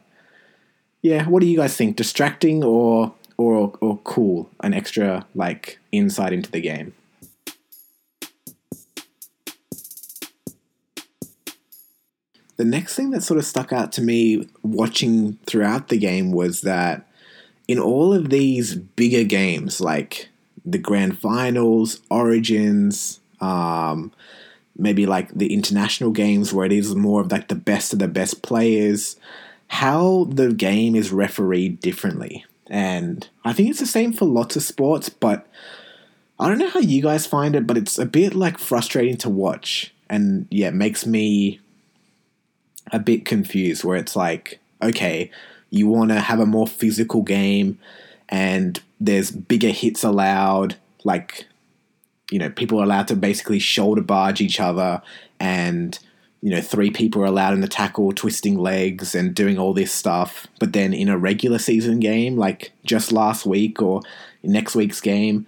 [1.01, 1.95] yeah, what do you guys think?
[1.95, 4.49] Distracting or or or cool?
[4.61, 6.93] An extra like insight into the game.
[12.55, 16.61] The next thing that sort of stuck out to me watching throughout the game was
[16.61, 17.07] that
[17.67, 20.29] in all of these bigger games, like
[20.63, 24.11] the grand finals, origins, um,
[24.77, 28.07] maybe like the international games where it is more of like the best of the
[28.07, 29.15] best players,
[29.67, 32.45] how the game is refereed differently.
[32.67, 35.47] And I think it's the same for lots of sports, but
[36.39, 39.29] I don't know how you guys find it, but it's a bit like frustrating to
[39.29, 39.93] watch.
[40.09, 41.59] And yeah, it makes me
[42.91, 45.29] a bit confused where it's like, okay,
[45.69, 47.79] you want to have a more physical game
[48.29, 51.45] and there's bigger hits allowed, like,
[52.33, 55.03] you know, people are allowed to basically shoulder barge each other
[55.39, 55.99] and,
[56.41, 59.91] you know, three people are allowed in the tackle, twisting legs and doing all this
[59.91, 60.47] stuff.
[60.59, 64.01] But then in a regular season game, like just last week or
[64.41, 65.45] next week's game,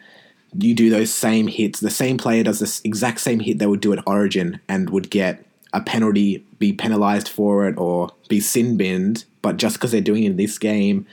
[0.59, 1.79] you do those same hits.
[1.79, 5.09] The same player does this exact same hit they would do at Origin and would
[5.09, 9.25] get a penalty, be penalized for it, or be sin binned.
[9.41, 11.07] But just because they're doing it in this game,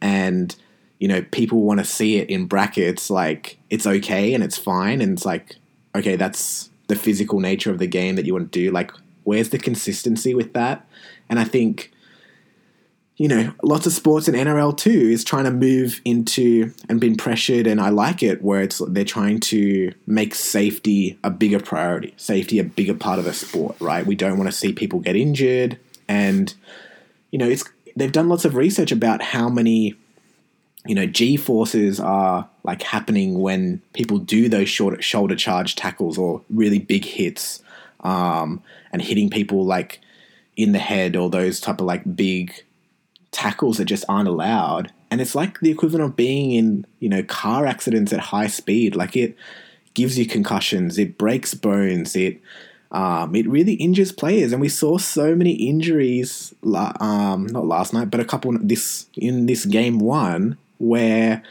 [0.00, 0.54] and
[0.98, 5.00] you know people want to see it in brackets, like it's okay and it's fine,
[5.00, 5.56] and it's like
[5.94, 8.70] okay, that's the physical nature of the game that you want to do.
[8.70, 8.92] Like,
[9.24, 10.86] where's the consistency with that?
[11.28, 11.92] And I think
[13.16, 17.16] you know, lots of sports in NRL too is trying to move into and been
[17.16, 22.12] pressured, and I like it where it's they're trying to make safety a bigger priority,
[22.18, 24.04] safety a bigger part of the sport, right?
[24.04, 26.52] We don't want to see people get injured, and
[27.30, 27.64] you know, it's
[27.96, 29.94] they've done lots of research about how many
[30.86, 36.18] you know G forces are like happening when people do those short shoulder charge tackles
[36.18, 37.62] or really big hits,
[38.00, 38.62] um,
[38.92, 40.00] and hitting people like
[40.56, 42.64] in the head or those type of like big
[43.30, 44.92] tackles that just aren't allowed.
[45.10, 48.96] And it's like the equivalent of being in, you know, car accidents at high speed.
[48.96, 49.36] Like it
[49.94, 52.40] gives you concussions, it breaks bones, it
[52.92, 54.52] um, it really injures players.
[54.52, 59.46] And we saw so many injuries, um, not last night, but a couple this in
[59.46, 61.42] this game one where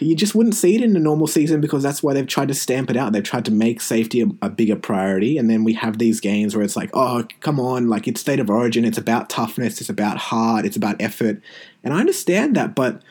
[0.00, 2.54] you just wouldn't see it in a normal season because that's why they've tried to
[2.54, 3.12] stamp it out.
[3.12, 5.38] They've tried to make safety a, a, bigger priority.
[5.38, 8.38] And then we have these games where it's like, oh, come on, like it's state
[8.38, 8.84] of origin.
[8.84, 9.80] It's about toughness.
[9.80, 10.66] It's about heart.
[10.66, 11.40] It's about effort.
[11.82, 13.02] And I understand that, but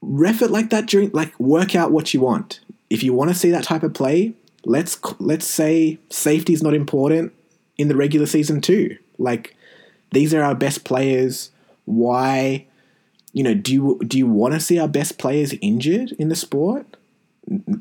[0.00, 2.60] ref it like that during, like work out what you want.
[2.90, 4.34] If you want to see that type of play,
[4.64, 7.32] let's let's say safety is not important
[7.76, 8.96] in the regular season too.
[9.18, 9.56] Like
[10.12, 11.50] these are our best players.
[11.84, 12.66] Why?
[13.34, 16.36] You know, do you do you want to see our best players injured in the
[16.36, 16.86] sport?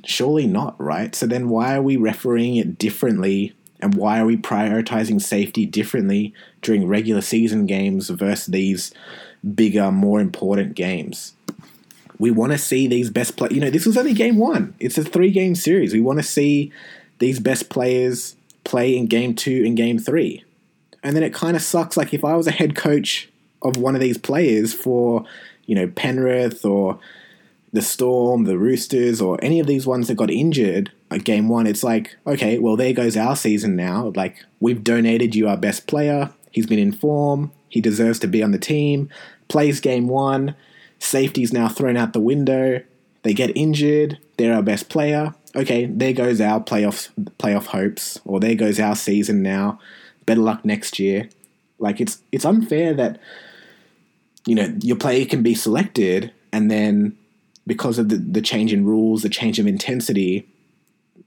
[0.03, 1.15] Surely not, right?
[1.15, 6.33] So then why are we refereeing it differently and why are we prioritizing safety differently
[6.61, 8.91] during regular season games versus these
[9.55, 11.33] bigger, more important games?
[12.17, 13.53] We want to see these best players.
[13.53, 14.73] You know, this was only game one.
[14.79, 15.93] It's a three game series.
[15.93, 16.71] We want to see
[17.19, 20.43] these best players play in game two and game three.
[21.03, 21.95] And then it kind of sucks.
[21.95, 23.29] Like if I was a head coach
[23.64, 25.26] of one of these players for,
[25.66, 26.99] you know, Penrith or
[27.72, 31.66] the Storm, the Roosters, or any of these ones that got injured at game one,
[31.66, 34.11] it's like, okay, well, there goes our season now.
[34.16, 36.32] Like, we've donated you our best player.
[36.51, 37.51] He's been in form.
[37.70, 39.09] He deserves to be on the team.
[39.47, 40.55] Plays game one.
[40.99, 42.82] Safety's now thrown out the window.
[43.24, 44.20] They get injured.
[44.38, 45.34] They're our best player.
[45.55, 49.80] Okay, there goes our playoff playoff hopes, or there goes our season now.
[50.26, 51.30] Better luck next year.
[51.80, 53.20] Like it's it's unfair that
[54.45, 57.17] you know, your player can be selected, and then
[57.65, 60.47] because of the, the change in rules, the change of intensity,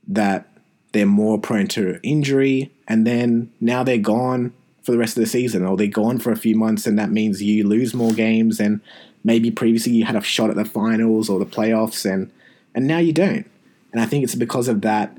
[0.07, 0.49] that
[0.93, 4.53] they're more prone to injury, and then now they're gone
[4.83, 7.11] for the rest of the season, or they're gone for a few months, and that
[7.11, 8.81] means you lose more games, and
[9.25, 12.31] maybe previously you had a shot at the finals or the playoffs, and
[12.75, 13.51] and now you don't.
[13.93, 15.17] And I think it's because of that,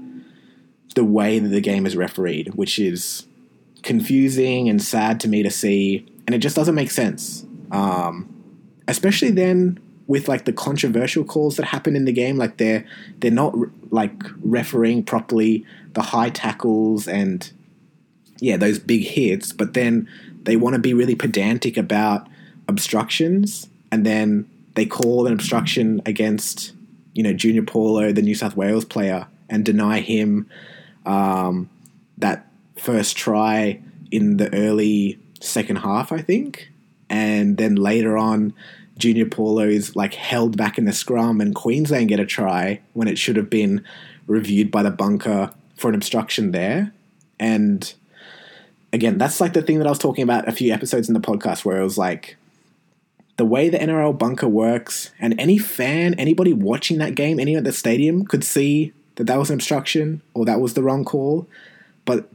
[0.95, 3.25] the way that the game is refereed, which is
[3.81, 7.46] confusing and sad to me to see, and it just doesn't make sense.
[7.71, 8.33] Um,
[8.87, 12.85] especially then with like the controversial calls that happen in the game, like they're
[13.19, 13.55] they're not
[13.91, 17.51] like refereeing properly the high tackles and
[18.39, 20.07] yeah those big hits, but then
[20.43, 22.27] they want to be really pedantic about
[22.67, 26.73] obstructions, and then they call an obstruction against
[27.13, 30.49] you know Junior Paulo, the New South Wales player, and deny him
[31.05, 31.69] um,
[32.17, 32.47] that
[32.77, 36.69] first try in the early second half, I think.
[37.09, 38.53] And then later on,
[38.97, 43.07] Junior Paulo is like held back in the scrum and Queensland get a try when
[43.07, 43.83] it should have been
[44.25, 46.91] reviewed by the bunker for an obstruction there.
[47.39, 47.93] And
[48.91, 51.19] again, that's like the thing that I was talking about a few episodes in the
[51.19, 52.37] podcast where it was like
[53.37, 57.63] the way the NRL bunker works, and any fan, anybody watching that game, anyone at
[57.63, 61.47] the stadium could see that that was an obstruction or that was the wrong call.
[62.05, 62.29] But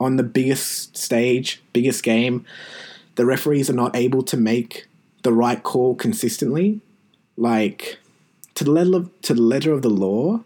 [0.00, 2.46] on the biggest stage, biggest game,
[3.16, 4.86] the referees are not able to make
[5.22, 6.80] the right call consistently.
[7.36, 7.98] Like
[8.54, 10.40] to the letter of, to the letter of the law,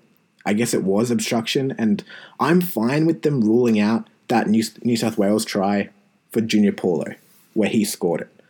[0.45, 2.03] I guess it was obstruction, and
[2.41, 5.91] I'm fine with them ruling out that New, New South Wales try
[6.33, 7.15] for Junior Paulo,
[7.55, 8.43] where he scored it,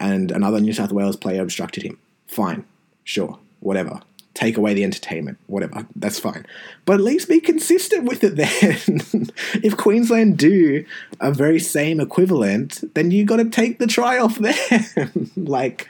[0.00, 1.98] and another New South Wales player obstructed him.
[2.26, 2.64] Fine,
[3.04, 4.00] sure, whatever.
[4.36, 5.86] Take away the entertainment, whatever.
[5.96, 6.44] That's fine,
[6.84, 8.36] but at least be consistent with it.
[8.36, 9.30] Then,
[9.64, 10.84] if Queensland do
[11.20, 15.10] a very same equivalent, then you got to take the try off there.
[15.36, 15.88] like,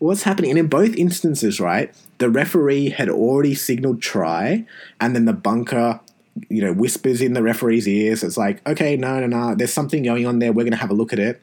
[0.00, 0.50] what's happening?
[0.50, 4.66] And in both instances, right, the referee had already signaled try,
[5.00, 6.00] and then the bunker
[6.48, 8.24] you know, whispers in the referee's ears.
[8.24, 10.52] It's like, okay, no, no, no, there's something going on there.
[10.52, 11.40] We're going to have a look at it.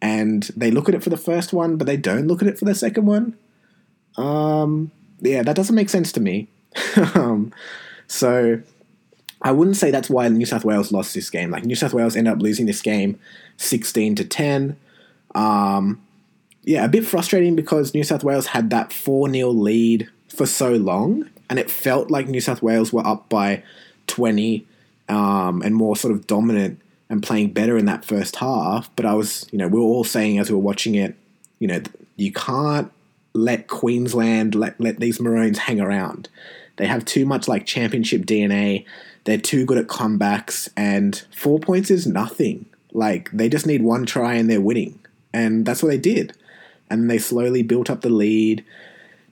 [0.00, 2.58] And they look at it for the first one, but they don't look at it
[2.58, 3.36] for the second one.
[4.16, 4.90] Um,
[5.24, 6.48] yeah, that doesn't make sense to me.
[7.14, 7.52] um,
[8.06, 8.60] so
[9.42, 11.50] I wouldn't say that's why New South Wales lost this game.
[11.50, 13.18] Like New South Wales ended up losing this game
[13.58, 14.76] 16 to 10.
[15.34, 16.00] Um,
[16.62, 20.72] yeah, a bit frustrating because New South Wales had that 4 0 lead for so
[20.72, 23.62] long, and it felt like New South Wales were up by
[24.06, 24.66] 20
[25.08, 28.90] um, and more sort of dominant and playing better in that first half.
[28.96, 31.14] But I was, you know, we were all saying as we were watching it,
[31.58, 31.82] you know,
[32.16, 32.90] you can't
[33.34, 36.28] let Queensland let let these Maroons hang around.
[36.76, 38.84] They have too much like championship DNA.
[39.24, 42.66] They're too good at comebacks, and four points is nothing.
[42.92, 44.98] Like they just need one try and they're winning,
[45.32, 46.36] and that's what they did.
[46.90, 48.64] And they slowly built up the lead.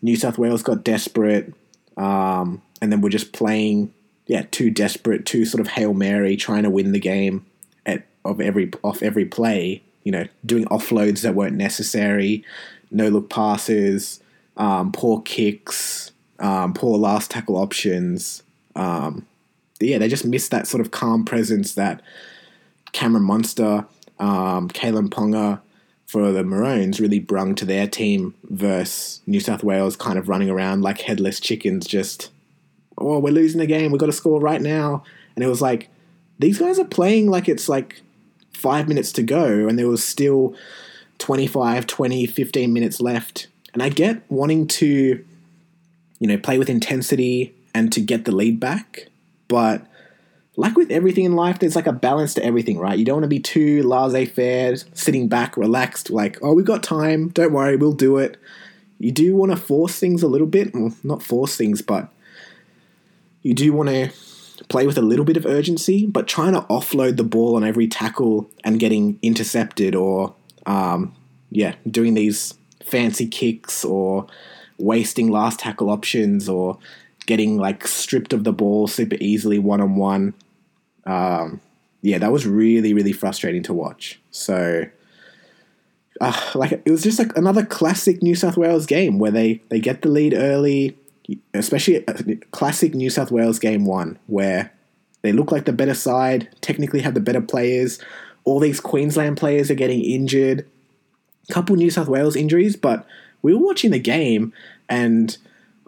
[0.00, 1.52] New South Wales got desperate,
[1.96, 3.92] um, and then we're just playing
[4.26, 7.44] yeah, too desperate, too sort of hail mary, trying to win the game
[7.84, 9.82] at of every off every play.
[10.04, 12.44] You know, doing offloads that weren't necessary,
[12.92, 14.20] no look passes,
[14.56, 18.42] um, poor kicks, um, poor last tackle options.
[18.76, 19.26] Um,
[19.80, 22.02] yeah, they just missed that sort of calm presence that
[22.92, 23.86] Cameron Munster,
[24.18, 25.60] um, Kalyn Ponga
[26.06, 30.50] for the Maroons really brung to their team versus New South Wales kind of running
[30.50, 32.30] around like headless chickens, just
[32.98, 33.90] oh, we're losing the game.
[33.90, 35.02] We've got to score right now.
[35.34, 35.88] And it was like,
[36.38, 38.02] these guys are playing like it's like
[38.52, 40.54] five minutes to go, and there was still
[41.22, 43.46] 25, 20, 15 minutes left.
[43.72, 45.24] And I get wanting to,
[46.18, 49.06] you know, play with intensity and to get the lead back.
[49.46, 49.86] But
[50.56, 52.98] like with everything in life, there's like a balance to everything, right?
[52.98, 56.82] You don't want to be too laissez faire, sitting back, relaxed, like, oh, we've got
[56.82, 57.28] time.
[57.28, 58.36] Don't worry, we'll do it.
[58.98, 60.74] You do want to force things a little bit.
[60.74, 62.08] Well, not force things, but
[63.42, 64.10] you do want to
[64.68, 67.86] play with a little bit of urgency, but trying to offload the ball on every
[67.86, 70.34] tackle and getting intercepted or,
[70.66, 71.14] um,
[71.50, 72.54] yeah, doing these
[72.84, 74.26] fancy kicks or
[74.78, 76.78] wasting last tackle options or
[77.26, 80.34] getting like stripped of the ball super easily one on one.
[82.04, 84.20] Yeah, that was really, really frustrating to watch.
[84.32, 84.84] So,
[86.20, 89.78] uh, like, it was just like another classic New South Wales game where they, they
[89.78, 90.96] get the lead early,
[91.54, 94.72] especially a classic New South Wales game one, where
[95.22, 98.00] they look like the better side, technically have the better players.
[98.44, 100.66] All these Queensland players are getting injured.
[101.48, 103.06] A couple New South Wales injuries, but
[103.42, 104.52] we were watching the game
[104.88, 105.36] and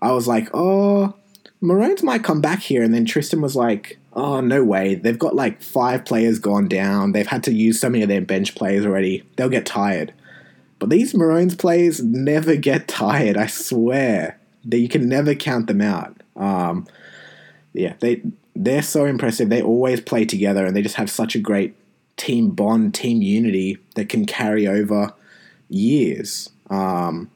[0.02, 1.14] I was like, oh,
[1.61, 2.82] Maroons might come back here.
[2.82, 4.94] And then Tristan was like, oh, no way.
[4.94, 7.12] They've got like five players gone down.
[7.12, 9.22] They've had to use so many of their bench players already.
[9.36, 10.12] They'll get tired.
[10.78, 15.80] But these Maroons players never get tired, I swear that you can never count them
[15.80, 16.22] out.
[16.36, 16.86] Um,
[17.72, 18.22] yeah, they
[18.57, 19.48] they're so impressive.
[19.48, 21.74] They always play together, and they just have such a great
[22.17, 25.12] team bond, team unity that can carry over
[25.69, 26.51] years.
[26.71, 27.31] Um,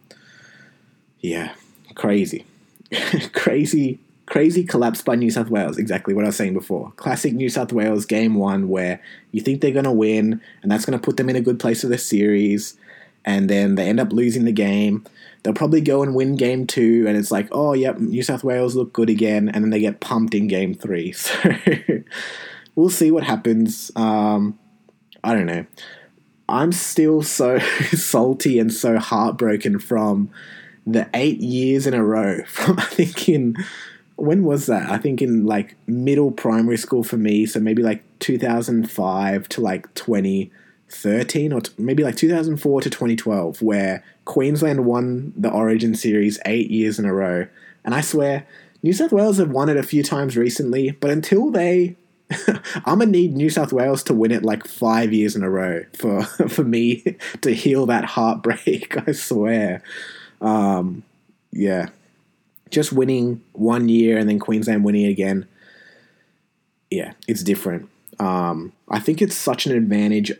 [1.21, 1.55] yeah,
[1.95, 2.47] crazy,
[3.33, 5.79] crazy, crazy collapse by New South Wales.
[5.79, 6.93] Exactly what I was saying before.
[6.97, 9.01] Classic New South Wales game one, where
[9.33, 11.59] you think they're going to win, and that's going to put them in a good
[11.61, 12.77] place for the series,
[13.25, 15.05] and then they end up losing the game
[15.43, 18.75] they'll probably go and win game two, and it's like, oh, yep, New South Wales
[18.75, 21.15] look good again, and then they get pumped in game three.
[22.79, 23.91] So we'll see what happens.
[23.97, 24.57] Um,
[25.29, 25.67] I don't know.
[26.49, 27.59] I'm still so
[27.93, 30.31] salty and so heartbroken from
[30.87, 33.57] the eight years in a row from I think in
[34.17, 34.91] when was that?
[34.91, 39.95] I think in like middle primary school for me, so maybe like 2005 to like
[39.95, 46.71] 2013 or t- maybe like 2004 to 2012 where Queensland won the Origin series 8
[46.71, 47.47] years in a row.
[47.85, 48.47] And I swear
[48.83, 51.97] New South Wales have won it a few times recently, but until they
[52.85, 55.85] I'm gonna need New South Wales to win it like five years in a row
[55.97, 58.97] for for me to heal that heartbreak.
[59.09, 59.83] I swear.
[60.41, 61.03] Um,
[61.53, 61.89] yeah,
[62.71, 65.47] just winning one year and then Queensland winning again.
[66.91, 67.89] Yeah, it's different.
[68.19, 70.33] Um, I think it's such an advantage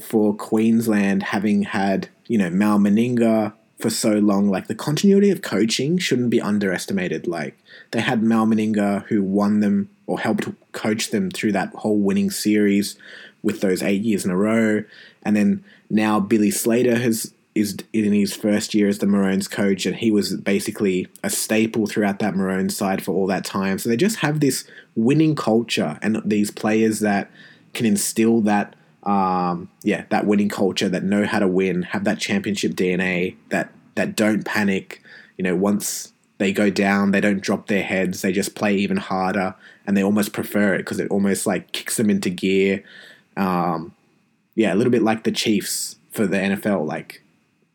[0.00, 3.52] for Queensland having had you know Mal Meninga
[3.82, 4.48] for so long.
[4.48, 7.26] Like the continuity of coaching shouldn't be underestimated.
[7.26, 7.58] Like
[7.90, 12.30] they had Mal Meninga who won them or helped coach them through that whole winning
[12.30, 12.96] series
[13.42, 14.84] with those eight years in a row,
[15.24, 19.84] and then now Billy Slater has is in his first year as the Maroons coach,
[19.84, 23.78] and he was basically a staple throughout that Maroons side for all that time.
[23.78, 24.64] So they just have this
[24.96, 27.30] winning culture and these players that
[27.74, 28.74] can instill that,
[29.04, 33.72] um, yeah, that winning culture that know how to win, have that championship DNA, that
[33.94, 35.02] that don't panic.
[35.36, 38.22] You know, once they go down, they don't drop their heads.
[38.22, 39.54] They just play even harder,
[39.86, 42.84] and they almost prefer it because it almost like kicks them into gear.
[43.36, 43.94] Um,
[44.54, 46.86] yeah, a little bit like the Chiefs for the NFL.
[46.86, 47.22] Like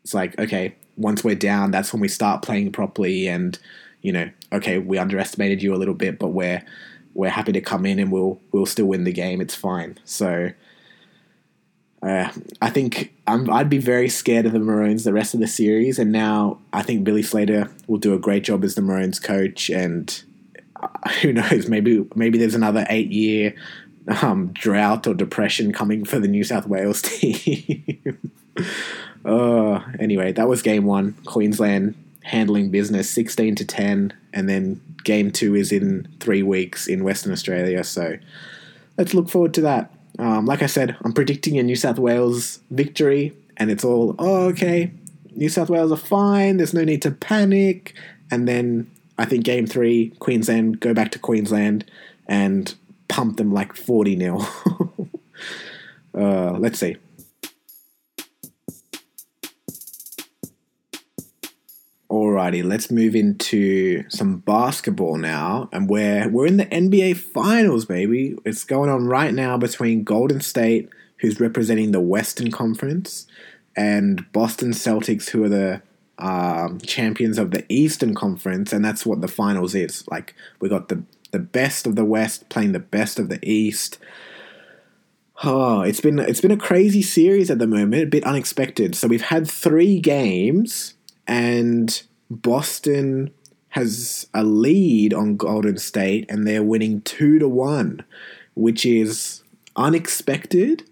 [0.04, 3.58] it's like, okay, once we're down, that's when we start playing properly and
[4.02, 6.64] you know, okay, we underestimated you a little bit, but we're
[7.14, 9.42] we're happy to come in and we'll we'll still win the game.
[9.42, 9.98] It's fine.
[10.06, 10.52] So
[12.08, 12.32] uh,
[12.62, 16.00] I think i would be very scared of the Maroons the rest of the series,
[16.00, 19.70] and now I think Billy Slater will do a great job as the Maroons coach.
[19.70, 20.24] And
[20.82, 20.88] uh,
[21.22, 23.56] who knows, maybe maybe there's another eight year
[24.22, 28.18] um, drought or depression coming for the New South Wales team.
[29.26, 31.14] Uh, anyway, that was game one.
[31.26, 34.14] Queensland handling business 16 to 10.
[34.34, 37.84] And then game two is in three weeks in Western Australia.
[37.84, 38.18] So
[38.98, 39.92] let's look forward to that.
[40.20, 43.34] Um, like I said, I'm predicting a New South Wales victory.
[43.58, 44.92] And it's all, oh, okay,
[45.36, 46.58] New South Wales are fine.
[46.58, 47.94] There's no need to panic.
[48.30, 51.86] And then I think game three, Queensland go back to Queensland
[52.28, 52.74] and
[53.08, 54.40] pump them like 40 0.
[56.16, 56.98] uh, let's see.
[62.10, 68.38] Alrighty, let's move into some basketball now, and we're we're in the NBA Finals, baby.
[68.46, 70.88] It's going on right now between Golden State,
[71.18, 73.28] who's representing the Western Conference,
[73.76, 75.82] and Boston Celtics, who are the
[76.18, 80.08] um, champions of the Eastern Conference, and that's what the finals is.
[80.08, 83.98] Like we got the the best of the West playing the best of the East.
[85.44, 88.96] Oh, it's been it's been a crazy series at the moment, a bit unexpected.
[88.96, 90.94] So we've had three games
[91.28, 93.32] and Boston
[93.70, 98.04] has a lead on Golden State and they're winning 2 to 1,
[98.56, 99.44] which is
[99.76, 100.84] unexpected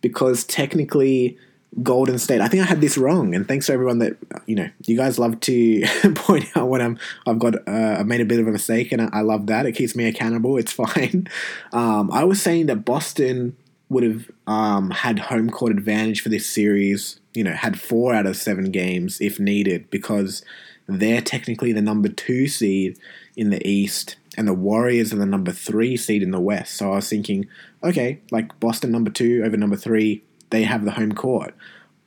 [0.00, 1.36] because technically
[1.82, 2.40] Golden State.
[2.40, 4.16] I think I had this wrong, and thanks to everyone that
[4.46, 4.68] you know.
[4.86, 5.84] You guys love to
[6.16, 9.02] point out when I'm I've got uh, I made a bit of a mistake, and
[9.02, 9.66] I, I, love that.
[9.66, 10.56] It keeps me accountable.
[10.56, 11.28] It's fine.
[11.72, 13.56] Um, I was saying that Boston
[13.88, 18.26] would have um, had home court advantage for this series, you know, had four out
[18.26, 20.42] of seven games if needed, because
[20.86, 22.98] they're technically the number two seed
[23.36, 26.74] in the East, and the Warriors are the number three seed in the West.
[26.74, 27.46] So I was thinking,
[27.82, 31.54] okay, like Boston number two over number three, they have the home court.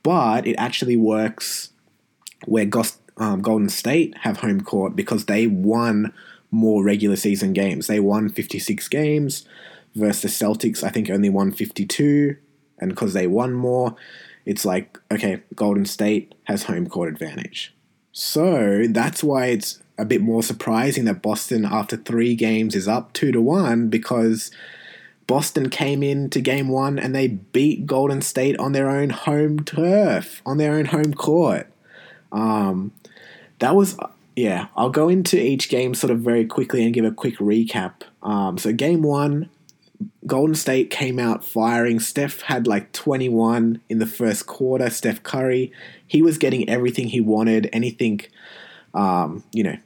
[0.02, 1.70] But it actually works
[2.46, 2.68] where
[3.16, 6.12] um, Golden State have home court because they won
[6.50, 7.86] more regular season games.
[7.86, 9.46] They won 56 games
[9.94, 12.36] versus the Celtics, I think only won 52.
[12.78, 13.96] And because they won more,
[14.44, 17.74] it's like, okay, Golden State has home court advantage.
[18.12, 23.12] So that's why it's a bit more surprising that Boston, after three games, is up
[23.12, 24.50] two to one because
[25.26, 30.42] Boston came into game one and they beat Golden State on their own home turf,
[30.44, 31.68] on their own home court.
[32.30, 32.92] Um,
[33.60, 33.96] that was,
[34.36, 38.02] yeah, I'll go into each game sort of very quickly and give a quick recap.
[38.22, 39.48] Um, so, game one,
[40.26, 42.00] Golden State came out firing.
[42.00, 44.88] Steph had like 21 in the first quarter.
[44.88, 45.72] Steph Curry,
[46.06, 47.68] he was getting everything he wanted.
[47.72, 48.22] Anything,
[48.94, 49.76] um, you know,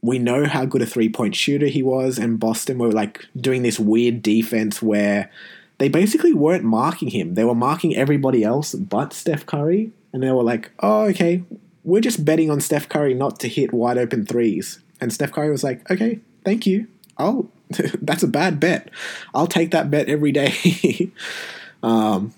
[0.00, 2.18] we know how good a three point shooter he was.
[2.18, 5.30] And Boston were like doing this weird defense where
[5.78, 7.34] they basically weren't marking him.
[7.34, 9.92] They were marking everybody else but Steph Curry.
[10.12, 11.42] And they were like, oh, okay,
[11.84, 14.80] we're just betting on Steph Curry not to hit wide open threes.
[15.00, 16.86] And Steph Curry was like, okay, thank you.
[17.18, 17.50] I'll
[18.02, 18.90] that's a bad bet.
[19.34, 21.10] I'll take that bet every day.
[21.82, 22.32] um,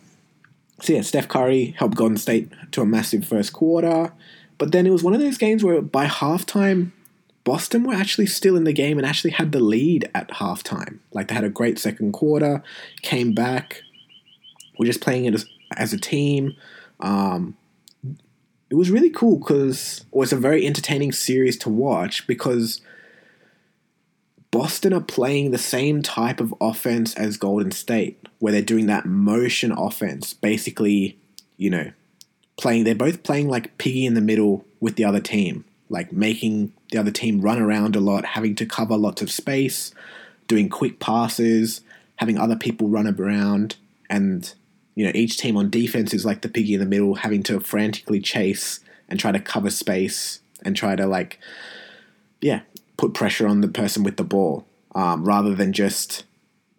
[0.80, 4.12] so yeah, Steph Curry helped Golden State to a massive first quarter,
[4.58, 6.92] but then it was one of those games where by halftime,
[7.44, 10.98] Boston were actually still in the game and actually had the lead at halftime.
[11.12, 12.62] Like they had a great second quarter,
[13.02, 13.82] came back.
[14.78, 16.54] We're just playing it as, as a team.
[17.00, 17.56] Um,
[18.70, 22.82] it was really cool because it was a very entertaining series to watch because
[24.50, 29.06] Boston are playing the same type of offense as Golden State, where they're doing that
[29.06, 30.32] motion offense.
[30.32, 31.18] Basically,
[31.56, 31.92] you know,
[32.56, 36.72] playing, they're both playing like piggy in the middle with the other team, like making
[36.90, 39.92] the other team run around a lot, having to cover lots of space,
[40.46, 41.82] doing quick passes,
[42.16, 43.76] having other people run around,
[44.08, 44.54] and,
[44.94, 47.60] you know, each team on defense is like the piggy in the middle, having to
[47.60, 51.38] frantically chase and try to cover space and try to, like,
[52.40, 52.60] yeah,
[52.98, 56.24] put pressure on the person with the ball um, rather than just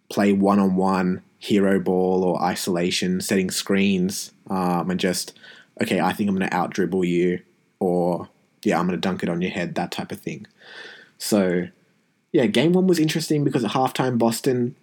[0.10, 5.38] play one on one hero ball or isolation, setting screens um, and just,
[5.82, 7.40] okay, I think I'm going to out dribble you
[7.80, 8.28] or,
[8.64, 10.46] yeah, I'm going to dunk it on your head, that type of thing.
[11.18, 11.68] So,
[12.34, 14.76] yeah, game one was interesting because at halftime, Boston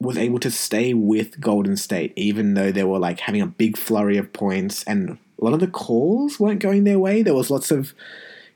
[0.00, 3.76] was able to stay with Golden State, even though they were like having a big
[3.76, 7.22] flurry of points and a lot of the calls weren't going their way.
[7.22, 7.94] There was lots of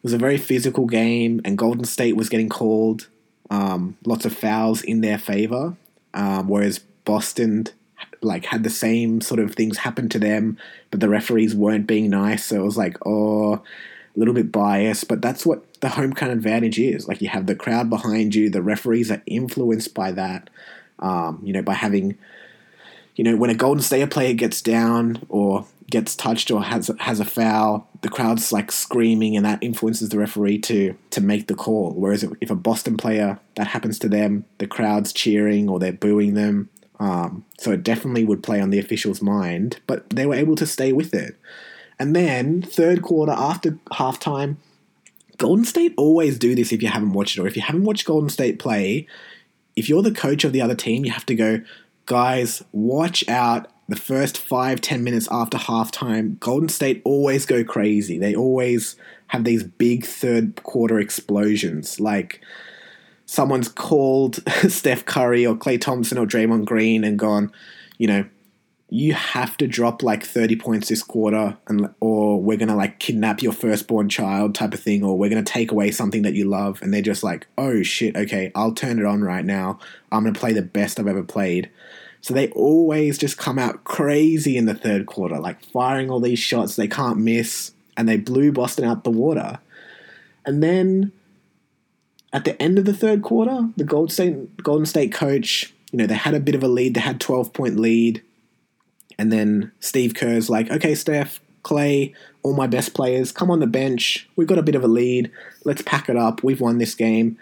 [0.03, 3.09] was a very physical game, and Golden State was getting called
[3.51, 5.77] um, lots of fouls in their favor,
[6.15, 7.69] um, whereas Boston
[8.21, 10.57] like had the same sort of things happen to them,
[10.91, 12.47] but the referees weren't being nice.
[12.47, 15.09] So it was like, oh, a little bit biased.
[15.09, 17.09] But that's what the home kind advantage is.
[17.09, 20.51] Like you have the crowd behind you, the referees are influenced by that.
[20.99, 22.17] Um, you know, by having,
[23.17, 27.21] you know, when a Golden State player gets down or gets touched or has has
[27.21, 31.55] a foul, the crowd's like screaming, and that influences the referee to to make the
[31.55, 31.93] call.
[31.93, 36.35] Whereas if a Boston player that happens to them, the crowd's cheering or they're booing
[36.35, 36.71] them.
[36.99, 40.67] Um, so it definitely would play on the official's mind, but they were able to
[40.67, 41.37] stay with it.
[41.99, 44.57] And then third quarter after halftime,
[45.37, 48.07] Golden State always do this if you haven't watched it or if you haven't watched
[48.07, 49.07] Golden State play.
[49.77, 51.61] If you're the coach of the other team, you have to go,
[52.07, 58.19] guys, watch out the first five, ten minutes after halftime, Golden State always go crazy.
[58.19, 58.97] They always
[59.29, 61.99] have these big third quarter explosions.
[61.99, 62.41] Like
[63.27, 67.53] someone's called Steph Curry or Klay Thompson or Draymond Green and gone,
[67.99, 68.25] you know,
[68.95, 72.99] you have to drop like 30 points this quarter and or we're going to like
[72.99, 76.35] kidnap your firstborn child type of thing or we're going to take away something that
[76.35, 79.79] you love and they're just like oh shit okay i'll turn it on right now
[80.13, 81.71] i'm going to play the best i've ever played
[82.23, 86.39] so they always just come out crazy in the third quarter, like firing all these
[86.39, 89.59] shots they can't miss, and they blew Boston out the water.
[90.47, 91.11] And then
[92.33, 96.07] at the end of the third quarter, the Golden State, Golden State coach, you know,
[96.07, 98.23] they had a bit of a lead, they had 12 point lead.
[99.19, 102.15] And then Steve Kerr's like, okay, Steph, Klay,
[102.45, 104.29] all my best players, come on the bench.
[104.37, 105.31] We've got a bit of a lead.
[105.65, 106.45] Let's pack it up.
[106.45, 107.37] We've won this game.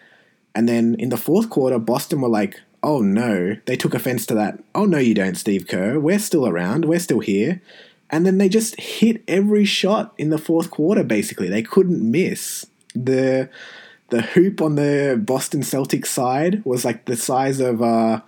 [0.55, 4.35] And then in the fourth quarter, Boston were like, oh no, they took offense to
[4.35, 4.63] that.
[4.75, 5.99] Oh no, you don't, Steve Kerr.
[5.99, 6.85] We're still around.
[6.85, 7.61] We're still here.
[8.11, 11.49] And then they just hit every shot in the fourth quarter, basically.
[11.49, 12.67] They couldn't miss.
[12.95, 13.49] The
[14.09, 18.21] the hoop on the Boston Celtics side was like the size of uh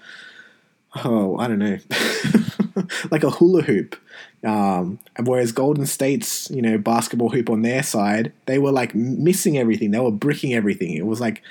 [1.04, 1.78] oh, I don't know.
[3.10, 3.96] like a hula hoop.
[4.44, 9.56] Um, whereas Golden State's, you know, basketball hoop on their side, they were like missing
[9.56, 9.90] everything.
[9.90, 10.92] They were bricking everything.
[10.94, 11.42] It was like,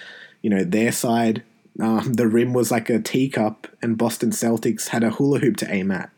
[0.41, 1.43] you know, their side
[1.79, 5.73] um, the rim was like a teacup, and Boston Celtics had a hula hoop to
[5.73, 6.09] aim at.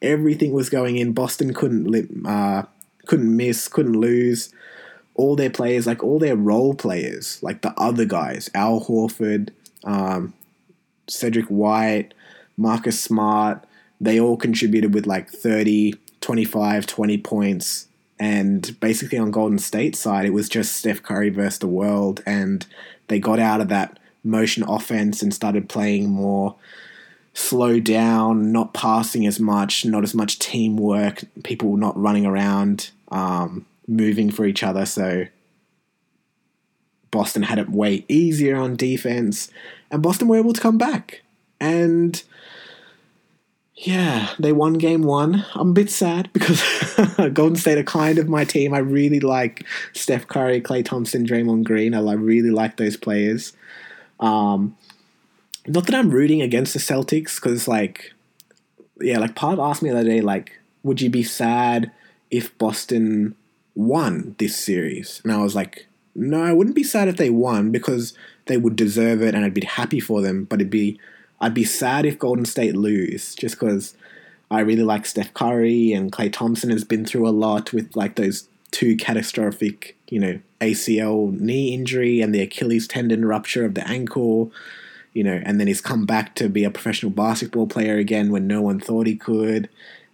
[0.00, 1.12] Everything was going in.
[1.12, 2.64] Boston couldn't uh,
[3.06, 4.52] couldn't miss, couldn't lose.
[5.14, 9.50] All their players, like all their role players, like the other guys, Al Horford,
[9.84, 10.32] um,
[11.06, 12.14] Derrick White,
[12.56, 13.64] Marcus Smart,
[14.00, 17.88] they all contributed with like 30, 25, 20 points.
[18.18, 22.22] And basically on Golden State side, it was just Steph Curry versus the world.
[22.24, 22.66] And
[23.08, 26.56] they got out of that motion offense and started playing more
[27.32, 33.66] slow down, not passing as much, not as much teamwork, people not running around, um,
[33.86, 34.84] moving for each other.
[34.84, 35.26] So
[37.10, 39.50] Boston had it way easier on defense,
[39.90, 41.22] and Boston were able to come back.
[41.60, 42.22] And
[43.74, 45.44] yeah, they won game one.
[45.54, 46.62] I'm a bit sad because
[47.32, 48.74] Golden State are kind of my team.
[48.74, 49.64] I really like
[49.94, 51.94] Steph Curry, Klay Thompson, Draymond Green.
[51.94, 53.54] I really like those players.
[54.20, 54.76] Um,
[55.66, 58.12] not that I'm rooting against the Celtics because, like,
[59.00, 61.90] yeah, like Part asked me the other day, like, would you be sad
[62.30, 63.34] if Boston
[63.74, 65.20] won this series?
[65.24, 68.14] And I was like, no, I wouldn't be sad if they won because
[68.46, 70.44] they would deserve it and I'd be happy for them.
[70.44, 70.98] But it'd be,
[71.40, 73.94] I'd be sad if Golden State lose just because
[74.50, 78.16] I really like Steph Curry and Klay Thompson has been through a lot with like
[78.16, 83.86] those two catastrophic, you know, ACL knee injury and the Achilles tendon rupture of the
[83.88, 84.52] ankle,
[85.12, 88.46] you know, and then he's come back to be a professional basketball player again when
[88.46, 89.68] no one thought he could.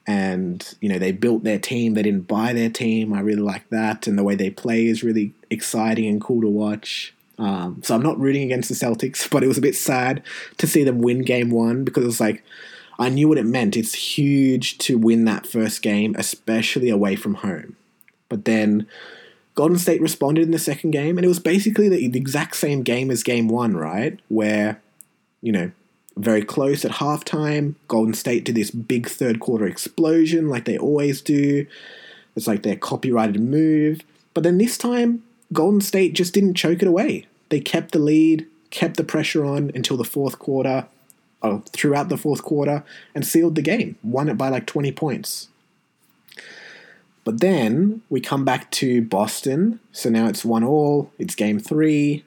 [0.06, 3.12] And, you know, they built their team, they didn't buy their team.
[3.12, 4.06] I really like that.
[4.06, 7.12] And the way they play is really exciting and cool to watch.
[7.38, 10.22] Um, so I'm not rooting against the Celtics, but it was a bit sad
[10.58, 12.44] to see them win game one because it was like,
[12.98, 13.76] I knew what it meant.
[13.76, 17.76] It's huge to win that first game, especially away from home.
[18.28, 18.86] But then
[19.56, 22.82] Golden State responded in the second game, and it was basically the, the exact same
[22.82, 24.20] game as game one, right?
[24.28, 24.80] Where,
[25.40, 25.72] you know,
[26.14, 27.74] very close at halftime.
[27.88, 31.66] Golden State did this big third quarter explosion like they always do.
[32.36, 34.02] It's like their copyrighted move.
[34.34, 35.22] But then this time,
[35.54, 37.26] Golden State just didn't choke it away.
[37.48, 40.86] They kept the lead, kept the pressure on until the fourth quarter,
[41.42, 42.84] oh, throughout the fourth quarter,
[43.14, 43.96] and sealed the game.
[44.02, 45.48] Won it by like 20 points.
[47.26, 49.80] But then we come back to Boston.
[49.90, 51.10] So now it's one all.
[51.18, 52.24] It's game three.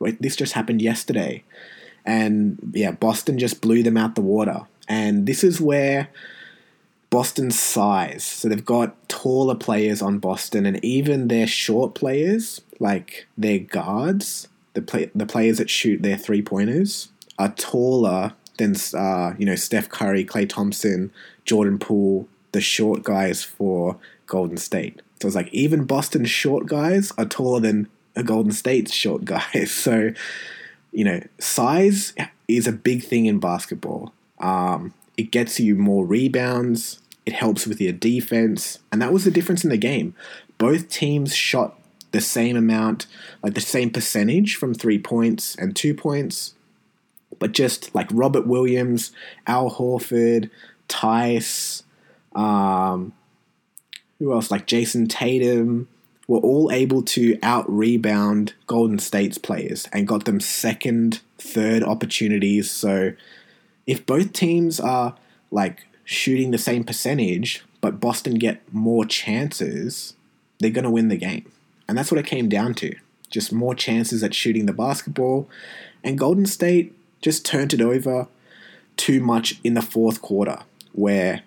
[0.00, 1.44] Wait, this just happened yesterday.
[2.04, 4.62] And yeah, Boston just blew them out the water.
[4.88, 6.08] And this is where
[7.10, 8.24] Boston's size.
[8.24, 14.48] So they've got taller players on Boston, and even their short players, like their guards,
[14.74, 19.54] the play, the players that shoot their three pointers, are taller than uh, you know
[19.54, 21.12] Steph Curry, Klay Thompson,
[21.44, 23.96] Jordan Poole, the short guys for
[24.30, 25.02] Golden State.
[25.20, 29.70] So it's like even Boston's short guys are taller than a Golden State's short guys.
[29.70, 30.12] So
[30.92, 32.14] you know, size
[32.48, 34.12] is a big thing in basketball.
[34.38, 37.00] Um, it gets you more rebounds.
[37.26, 40.14] It helps with your defense, and that was the difference in the game.
[40.58, 41.78] Both teams shot
[42.12, 43.06] the same amount,
[43.42, 46.54] like the same percentage from three points and two points,
[47.38, 49.12] but just like Robert Williams,
[49.46, 50.50] Al Horford,
[50.88, 51.84] Tice,
[52.34, 53.12] um,
[54.20, 54.52] who else?
[54.52, 55.88] Like Jayson Tatum,
[56.30, 62.70] were all able to out rebound Golden State's players and got them second, third opportunities.
[62.70, 63.14] So
[63.84, 65.16] if both teams are
[65.50, 70.14] like shooting the same percentage, but Boston get more chances,
[70.60, 71.50] they're going to win the game.
[71.88, 72.94] And that's what it came down to.
[73.28, 75.48] Just more chances at shooting the basketball.
[76.04, 78.28] And Golden State just turned it over
[78.96, 80.60] too much in the fourth quarter,
[80.92, 81.42] where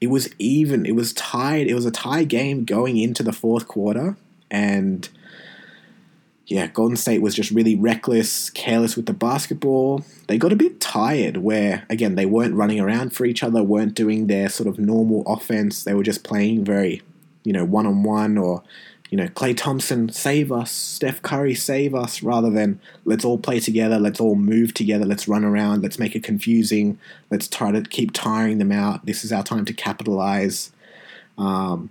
[0.00, 0.86] it was even.
[0.86, 1.66] It was tied.
[1.66, 4.16] It was a tie game going into the fourth quarter,
[4.50, 5.08] and
[6.50, 10.04] yeah, Golden State was just really reckless, careless with the basketball.
[10.26, 13.94] They got a bit tired where, again, they weren't running around for each other, weren't
[13.94, 15.84] doing their sort of normal offense.
[15.84, 17.02] They were just playing very,
[17.44, 18.64] you know, one on one or,
[19.10, 23.58] you know, Klay Thompson, save us, Steph Curry, save us, rather than let's all play
[23.58, 26.96] together, let's all move together, let's run around, let's make it confusing,
[27.28, 29.04] let's try to keep tiring them out.
[29.06, 30.70] This is our time to capitalize.
[31.36, 31.90] Um,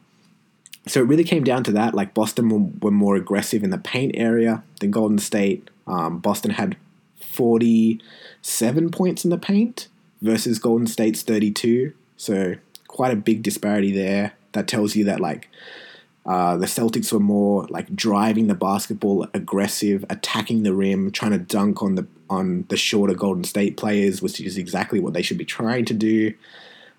[0.88, 1.94] so it really came down to that.
[1.94, 5.70] Like Boston were, more aggressive in the paint area than Golden State.
[5.88, 6.78] Um, Boston had
[7.20, 9.90] 47 points in the paint
[10.22, 11.94] versus Golden State's 32.
[12.16, 12.56] So
[12.88, 14.34] quite a big disparity there.
[14.54, 15.50] That tells you that like
[16.26, 21.38] uh, the Celtics were more like driving the basketball, aggressive, attacking the rim, trying to
[21.40, 25.38] dunk on the on the shorter Golden State players, which is exactly what they should
[25.38, 26.34] be trying to do.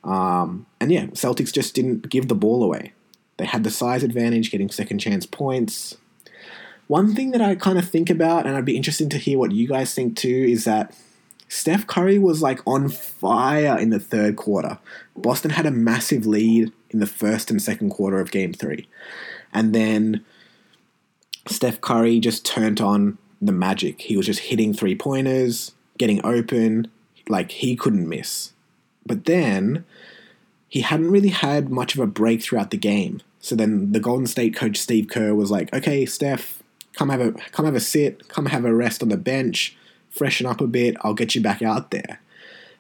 [0.03, 2.93] Um, and yeah, Celtics just didn't give the ball away.
[3.37, 5.97] They had the size advantage, getting second chance points.
[6.89, 9.53] One thing that I kind of think about, and I'd be interested to hear what
[9.53, 10.93] you guys think too, is that
[11.47, 14.79] Steph Curry was like on fire in the third quarter.
[15.17, 18.89] Boston had a massive lead in the first and second quarter of game three.
[19.53, 20.25] And then
[21.47, 24.03] Steph Curry just turned on the magic.
[24.03, 26.91] He was just hitting three pointers, getting open,
[27.29, 28.53] like he couldn't miss.
[29.07, 29.85] But then
[30.69, 33.23] he hadn't really had much of a break throughout the game.
[33.41, 36.63] So then the Golden State coach Steve Kerr was like, "Okay, Steph,
[36.95, 39.77] come have a come have a sit, come have a rest on the bench,
[40.11, 40.97] freshen up a bit.
[41.01, 42.21] I'll get you back out there."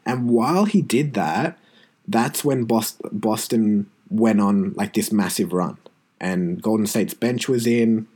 [0.04, 1.58] And while he did that,
[2.06, 5.78] that's when Boston went on like this massive run.
[6.20, 8.06] And Golden State's bench was in.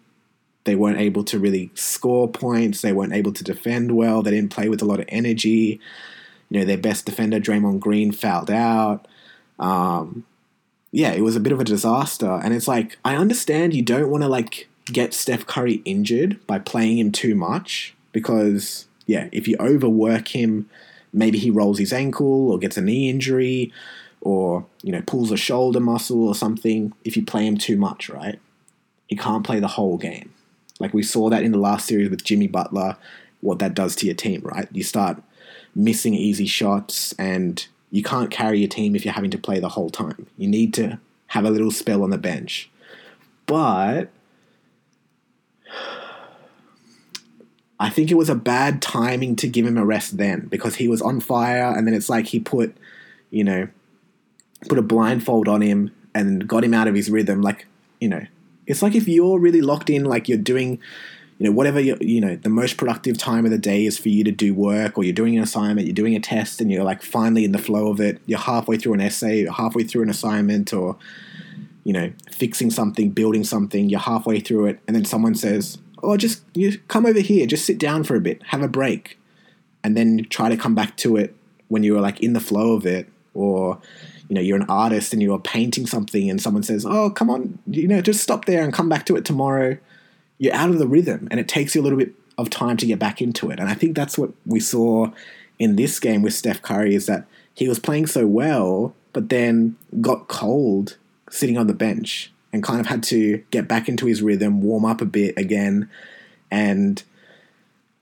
[0.65, 2.83] They weren't able to really score points.
[2.83, 4.23] They weren't able to defend well.
[4.23, 5.81] They didn't play with a lot of energy.
[6.51, 9.07] You know, their best defender, Draymond Green, fouled out.
[9.59, 10.25] Um,
[10.91, 12.41] yeah, it was a bit of a disaster.
[12.43, 16.59] And it's like, I understand you don't want to like get Steph Curry injured by
[16.59, 20.69] playing him too much because, yeah, if you overwork him,
[21.13, 23.73] maybe he rolls his ankle or gets a knee injury
[24.25, 28.09] or, you know, pulls a shoulder muscle or something if you play him too much,
[28.09, 28.41] right?
[29.07, 30.33] He can't play the whole game.
[30.81, 32.97] Like we saw that in the last series with Jimmy Butler,
[33.43, 34.67] what that does to your team, right?
[34.73, 35.23] You start
[35.75, 39.69] missing easy shots and you can't carry your team if you're having to play the
[39.69, 40.27] whole time.
[40.39, 40.99] You need to
[41.29, 42.71] have a little spell on the bench.
[43.47, 44.09] But
[47.79, 50.89] I think it was a bad timing to give him a rest then because he
[50.89, 52.75] was on fire, and then it's like he put,
[53.31, 53.69] you know,
[54.69, 57.43] put a blindfold on him and got him out of his rhythm.
[57.43, 57.67] Like,
[58.01, 58.27] you know,
[58.67, 60.79] it's like if you're really locked in, like you're doing,
[61.39, 64.09] you know, whatever you you know, the most productive time of the day is for
[64.09, 66.85] you to do work, or you're doing an assignment, you're doing a test, and you're
[66.85, 68.21] like finally in the flow of it.
[68.27, 70.97] You're halfway through an essay, you're halfway through an assignment, or
[71.83, 73.89] you know, fixing something, building something.
[73.91, 77.67] You're halfway through it, and then someone says, "Oh, just you come over here, just
[77.67, 79.19] sit down for a bit, have a break,"
[79.83, 81.35] and then try to come back to it
[81.69, 83.81] when you're like in the flow of it, or
[84.29, 87.59] you know you're an artist and you're painting something and someone says oh come on
[87.67, 89.77] you know just stop there and come back to it tomorrow
[90.39, 92.87] you're out of the rhythm and it takes you a little bit of time to
[92.87, 93.61] get back into it.
[93.61, 95.11] And i think that's what we saw
[95.59, 99.77] in this game with steph curry is that he was playing so well but then
[100.01, 100.97] got cold
[101.31, 104.85] sitting on the bench and kind of had to get back into his rhythm warm
[104.85, 105.91] up a bit again.
[106.53, 107.03] And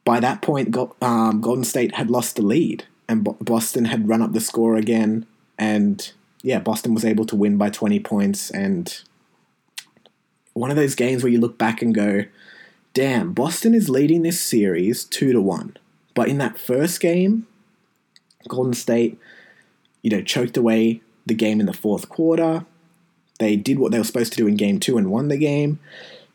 [0.04, 4.32] by that point um, golden state had lost the lead and boston had run up
[4.32, 5.26] the score again
[5.59, 8.50] and yeah, Boston was able to win by 20 points.
[8.50, 9.03] And
[10.55, 12.24] one of those games where you look back and go,
[12.94, 15.76] damn, Boston is leading this series 2 to 1.
[16.14, 17.46] But in that first game,
[18.48, 19.18] Golden State,
[20.03, 22.66] you know, choked away the game in the fourth quarter.
[23.38, 25.78] They did what they were supposed to do in game two and won the game.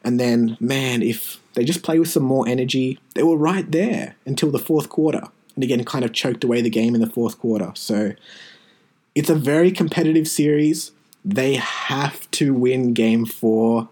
[0.03, 4.15] And then, man, if they just play with some more energy, they were right there
[4.25, 5.23] until the fourth quarter.
[5.55, 7.71] And again, kind of choked away the game in the fourth quarter.
[7.75, 8.13] So
[9.17, 10.91] it's a very competitive series.
[11.25, 13.89] They have to win game four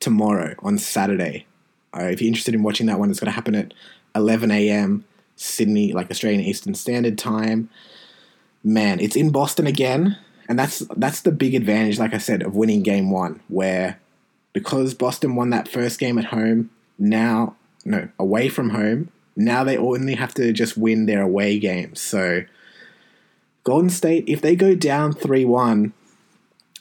[0.00, 1.44] tomorrow on Saturday.
[1.94, 3.74] Uh, if you're interested in watching that one, it's going to happen at
[4.14, 5.04] 11 a.m.
[5.36, 7.68] Sydney, like Australian Eastern Standard Time.
[8.64, 10.16] Man, it's in Boston again,
[10.48, 14.00] and that's that's the big advantage, like I said, of winning game one, where
[14.54, 19.76] because Boston won that first game at home, now no away from home, now they
[19.76, 22.00] only have to just win their away games.
[22.00, 22.44] So
[23.64, 25.92] Golden State, if they go down three one,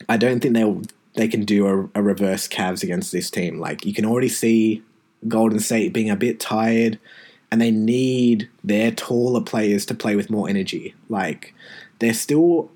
[0.09, 0.81] I don't think they'll
[1.15, 3.59] they can do a, a, reverse Cavs against this team.
[3.59, 4.81] Like you can already see
[5.27, 6.99] Golden State being a bit tired,
[7.51, 10.95] and they need their taller players to play with more energy.
[11.09, 11.53] Like
[11.99, 12.71] they're still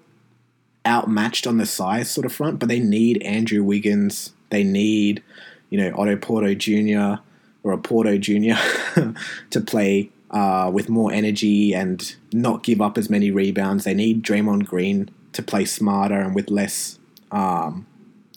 [0.85, 4.33] outmatched on the size sort of front, but they need Andrew Wiggins.
[4.49, 5.23] They need
[5.69, 7.21] you know Otto Porter Jr.
[7.63, 8.55] or a Porto Jr.
[9.49, 13.85] to play uh, with more energy and not give up as many rebounds.
[13.85, 16.99] They need Draymond Green to play smarter and with less,
[17.31, 17.87] um,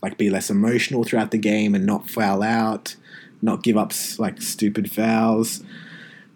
[0.01, 2.95] like be less emotional throughout the game and not foul out,
[3.43, 5.65] not give up like stupid fouls.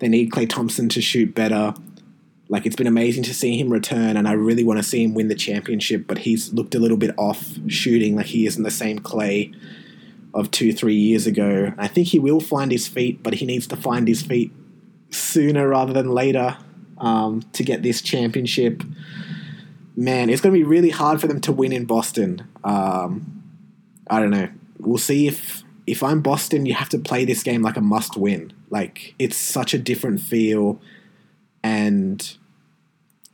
[0.00, 1.74] They need Klay Thompson to shoot better.
[2.48, 5.14] Like it's been amazing to see him return, and I really want to see him
[5.14, 6.08] win the championship.
[6.08, 9.54] But he's looked a little bit off shooting, like he isn't the same Klay
[10.34, 11.72] of two, three years ago.
[11.78, 14.52] I think he will find his feet, but he needs to find his feet
[15.14, 16.56] sooner rather than later
[16.98, 18.82] um, to get this championship.
[19.94, 22.46] Man, it's going to be really hard for them to win in Boston.
[22.64, 23.42] Um,
[24.08, 24.48] I don't know.
[24.78, 28.16] We'll see if if I'm Boston, you have to play this game like a must
[28.16, 28.52] win.
[28.70, 30.80] Like it's such a different feel,
[31.62, 32.36] and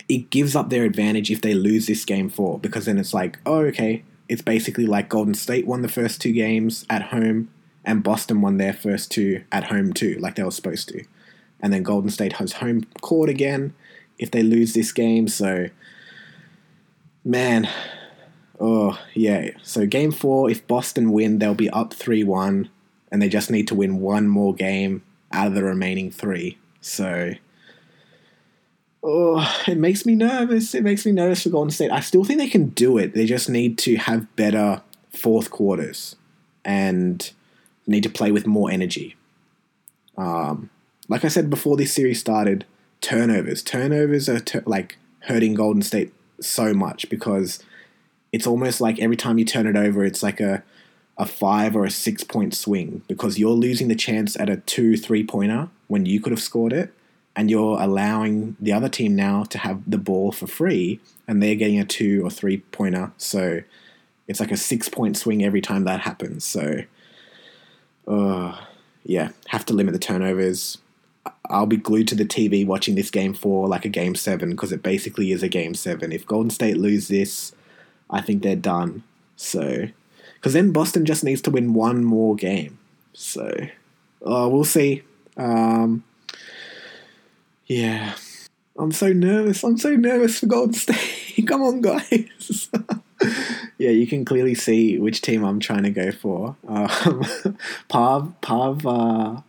[0.08, 3.38] it gives up their advantage if they lose this game four because then it's like,
[3.44, 7.50] oh, okay, it's basically like Golden State won the first two games at home
[7.84, 11.04] and Boston won their first two at home too, like they were supposed to
[11.60, 13.74] and then Golden State has home court again
[14.18, 15.28] if they lose this game.
[15.28, 15.68] So,
[17.24, 17.68] man,
[18.60, 19.50] oh yeah.
[19.62, 22.68] So game four, if Boston win, they'll be up three one,
[23.10, 25.02] and they just need to win one more game
[25.32, 26.58] out of the remaining three.
[26.80, 27.34] So.
[29.00, 30.74] Oh, it makes me nervous.
[30.74, 31.92] It makes me nervous for Golden State.
[31.92, 33.14] I still think they can do it.
[33.14, 36.16] They just need to have better fourth quarters
[36.64, 37.30] and
[37.86, 39.16] need to play with more energy.
[40.16, 40.68] Um,
[41.08, 42.64] like I said before this series started,
[43.00, 43.62] turnovers.
[43.62, 47.62] Turnovers are like hurting Golden State so much because
[48.32, 50.62] it's almost like every time you turn it over, it's like a
[51.16, 54.96] a five or a six point swing because you're losing the chance at a two
[54.96, 56.92] three pointer when you could have scored it,
[57.34, 61.56] and you're allowing the other team now to have the ball for free, and they're
[61.56, 63.12] getting a two or three pointer.
[63.16, 63.62] So
[64.28, 66.44] it's like a six point swing every time that happens.
[66.44, 66.82] So,
[68.06, 68.60] uh,
[69.04, 70.78] yeah, have to limit the turnovers
[71.46, 74.72] I'll be glued to the TV watching this game for like a game seven because
[74.72, 76.12] it basically is a game seven.
[76.12, 77.52] If Golden State lose this,
[78.10, 79.02] I think they're done.
[79.36, 79.88] So,
[80.34, 82.78] because then Boston just needs to win one more game.
[83.12, 83.52] So,
[84.22, 85.02] oh, we'll see.
[85.36, 86.04] Um,
[87.66, 88.14] yeah,
[88.78, 89.62] I'm so nervous.
[89.62, 91.44] I'm so nervous for Golden State.
[91.46, 92.70] Come on, guys.
[93.78, 96.56] yeah, you can clearly see which team I'm trying to go for.
[96.66, 97.24] Um,
[97.88, 99.40] Pav, Pav, uh,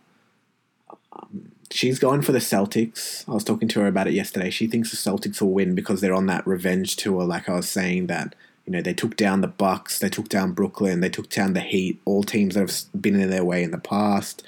[1.70, 3.28] she's going for the Celtics.
[3.28, 4.50] I was talking to her about it yesterday.
[4.50, 7.24] She thinks the Celtics will win because they're on that revenge tour.
[7.24, 8.34] Like I was saying, that
[8.66, 11.60] you know they took down the Bucks, they took down Brooklyn, they took down the
[11.60, 14.42] Heat, all teams that have been in their way in the past,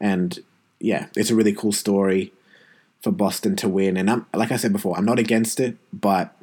[0.00, 0.38] and
[0.78, 2.32] yeah, it's a really cool story
[3.00, 3.96] for Boston to win.
[3.96, 6.36] And I'm like I said before, I'm not against it, but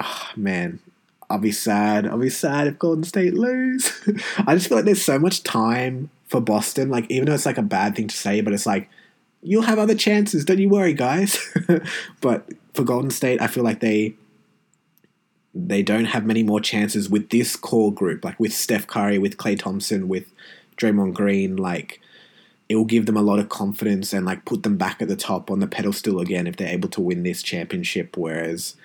[0.00, 0.80] oh, man,
[1.28, 2.06] I'll be sad.
[2.06, 3.92] I'll be sad if Golden State lose.
[4.46, 6.90] I just feel like there's so much time for Boston.
[6.90, 8.88] Like, even though it's like a bad thing to say, but it's like,
[9.42, 10.44] you'll have other chances.
[10.44, 11.38] Don't you worry, guys.
[12.20, 14.14] but for Golden State, I feel like they
[15.54, 19.36] they don't have many more chances with this core group, like with Steph Curry, with
[19.36, 20.32] Klay Thompson, with
[20.78, 21.56] Draymond Green.
[21.56, 22.00] Like,
[22.70, 25.16] it will give them a lot of confidence and like put them back at the
[25.16, 28.16] top on the pedestal again if they're able to win this championship.
[28.16, 28.76] Whereas,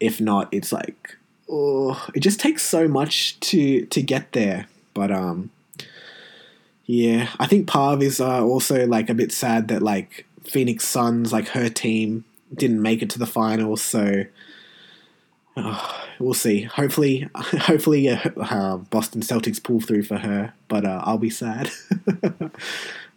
[0.00, 1.16] if not, it's like
[1.48, 4.66] oh, it just takes so much to to get there.
[4.94, 5.50] But um,
[6.86, 11.32] yeah, I think Pav is uh, also like a bit sad that like Phoenix Suns,
[11.32, 13.82] like her team, didn't make it to the finals.
[13.82, 14.24] So
[15.56, 16.62] uh, we'll see.
[16.62, 20.54] Hopefully, hopefully, uh, uh, Boston Celtics pull through for her.
[20.68, 21.70] But uh, I'll be sad.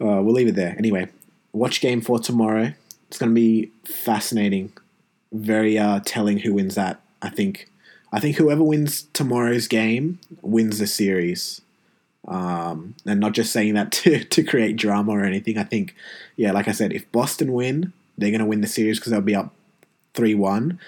[0.02, 0.76] Uh, we'll leave it there.
[0.78, 1.10] Anyway,
[1.52, 2.74] watch game four tomorrow.
[3.10, 4.72] It's going to be fascinating.
[5.34, 7.02] Very uh, telling who wins that.
[7.22, 7.70] I think
[8.12, 11.62] I think whoever wins tomorrow's game wins the series.
[12.28, 15.58] Um, and not just saying that to, to create drama or anything.
[15.58, 15.96] I think,
[16.36, 19.22] yeah, like I said, if Boston win, they're going to win the series because they'll
[19.22, 19.54] be up
[20.14, 20.80] 3 1.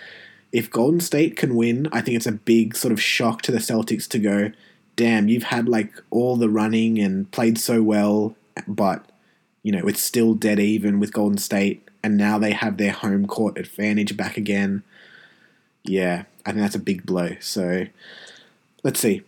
[0.51, 3.59] If Golden State can win, I think it's a big sort of shock to the
[3.59, 4.51] Celtics to go,
[4.97, 8.35] damn, you've had like all the running and played so well,
[8.67, 9.05] but,
[9.63, 11.87] you know, it's still dead even with Golden State.
[12.03, 14.83] And now they have their home court advantage back again.
[15.83, 17.37] Yeah, I think that's a big blow.
[17.39, 17.85] So
[18.83, 19.23] let's see.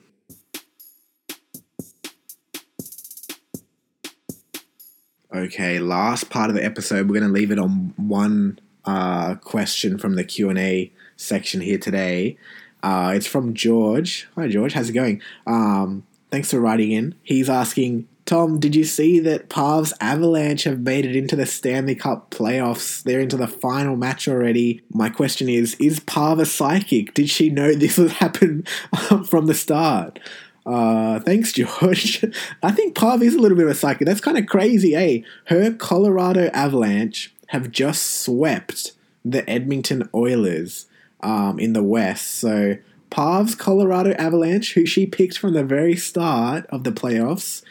[5.33, 9.97] Okay, last part of the episode, we're going to leave it on one uh, question
[9.97, 12.37] from the Q and A section here today.
[12.83, 14.27] Uh, it's from George.
[14.35, 14.73] Hi, George.
[14.73, 15.23] How's it going?
[15.47, 17.15] Um, thanks for writing in.
[17.23, 21.95] He's asking, Tom, did you see that Pav's Avalanche have made it into the Stanley
[21.95, 23.01] Cup playoffs?
[23.01, 24.83] They're into the final match already.
[24.93, 27.15] My question is Is Pav a psychic?
[27.15, 28.65] Did she know this would happen
[29.25, 30.19] from the start?
[30.65, 32.23] Uh, thanks, George.
[32.63, 34.07] I think Pav is a little bit of a psychic.
[34.07, 35.21] That's kind of crazy, eh?
[35.45, 38.93] Her Colorado Avalanche have just swept
[39.25, 40.87] the Edmonton Oilers
[41.21, 42.39] um, in the West.
[42.39, 42.77] So
[43.09, 47.63] Pav's Colorado Avalanche, who she picked from the very start of the playoffs,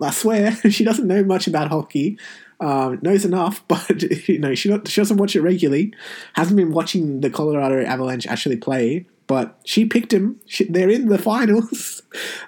[0.00, 2.18] I swear she doesn't know much about hockey.
[2.60, 5.92] Um, knows enough, but you know she, not, she doesn't watch it regularly.
[6.34, 10.38] Hasn't been watching the Colorado Avalanche actually play, but she picked him.
[10.46, 12.02] She, they're in the finals.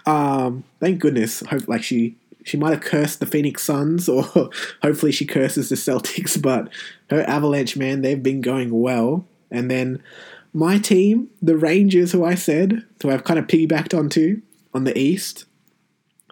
[0.05, 1.41] Um, thank goodness.
[1.41, 4.25] Hope like she she might have cursed the Phoenix Suns, or
[4.83, 6.41] hopefully she curses the Celtics.
[6.43, 6.69] But
[7.09, 9.27] her Avalanche man, they've been going well.
[9.51, 10.03] And then
[10.53, 14.43] my team, the Rangers, who I said, who I've kind of piggybacked onto
[14.75, 15.47] on the East,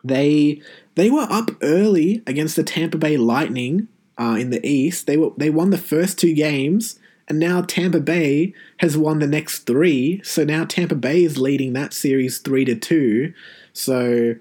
[0.05, 0.61] they
[0.97, 3.89] they were up early against the Tampa Bay Lightning
[4.19, 5.07] uh, in the East.
[5.07, 9.27] They were they won the first two games, and now Tampa Bay has won the
[9.27, 10.21] next three.
[10.25, 13.33] So now Tampa Bay is leading that series three to two.
[13.73, 14.35] So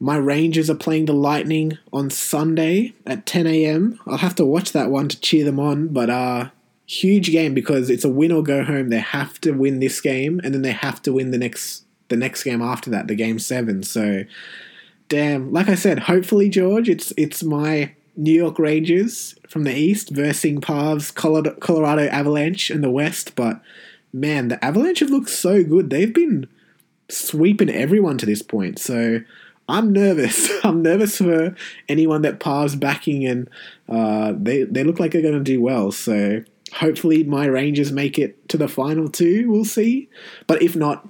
[0.00, 3.98] my Rangers are playing the Lightning on Sunday at 10 a.m.
[4.06, 6.50] I'll have to watch that one to cheer them on, but uh
[6.86, 8.88] huge game because it's a win or go home.
[8.90, 12.16] They have to win this game, and then they have to win the next the
[12.16, 13.82] next game after that, the game seven.
[13.82, 14.24] So
[15.08, 20.10] damn, like I said, hopefully, George, it's it's my New York Rangers from the East
[20.10, 23.36] versus Pav's Colorado, Avalanche in the West.
[23.36, 23.60] But
[24.12, 25.90] man, the Avalanche have looked so good.
[25.90, 26.48] They've been
[27.08, 28.80] sweeping everyone to this point.
[28.80, 29.20] So
[29.68, 30.50] I'm nervous.
[30.64, 31.54] I'm nervous for
[31.88, 33.48] anyone that Pav's backing, and
[33.88, 35.92] uh, they they look like they're going to do well.
[35.92, 39.48] So hopefully, my Rangers make it to the final two.
[39.48, 40.08] We'll see.
[40.48, 41.08] But if not,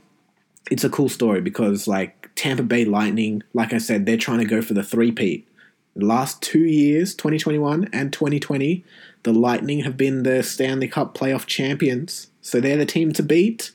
[0.71, 4.45] it's a cool story because like Tampa Bay Lightning, like I said, they're trying to
[4.45, 5.49] go for the three-peat.
[5.97, 8.85] The last two years, 2021 and 2020,
[9.23, 12.29] the Lightning have been the Stanley Cup playoff champions.
[12.43, 13.71] So they're the team to beat.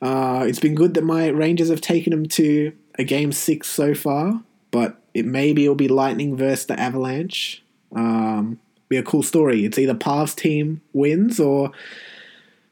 [0.00, 3.94] Uh, it's been good that my Rangers have taken them to a game six so
[3.94, 7.62] far, but it maybe it'll be Lightning versus the Avalanche.
[7.94, 9.64] Um, be a cool story.
[9.64, 11.72] It's either Pav's team wins or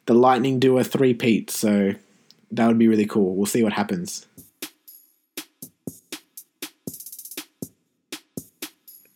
[0.07, 1.51] the Lightning do a three-peat.
[1.51, 1.95] So
[2.53, 3.35] that would be really cool.
[3.35, 4.27] We'll see what happens.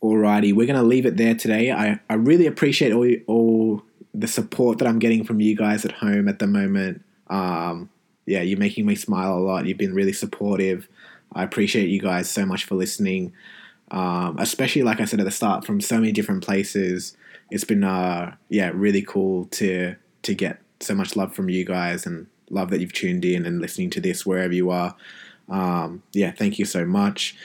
[0.03, 1.71] Alrighty, we're going to leave it there today.
[1.71, 3.83] I, I really appreciate all, all
[4.15, 7.05] the support that I'm getting from you guys at home at the moment.
[7.29, 7.91] Um,
[8.27, 9.67] yeah, you're making me smile a lot.
[9.67, 10.89] You've been really supportive.
[11.35, 13.33] I appreciate you guys so much for listening.
[13.91, 17.17] Um, especially like I said at the start, from so many different places.
[17.51, 22.07] It's been uh, yeah, really cool to to get so much love from you guys
[22.07, 24.95] and love that you've tuned in and listening to this wherever you are.
[25.49, 27.37] Um, yeah, thank you so much.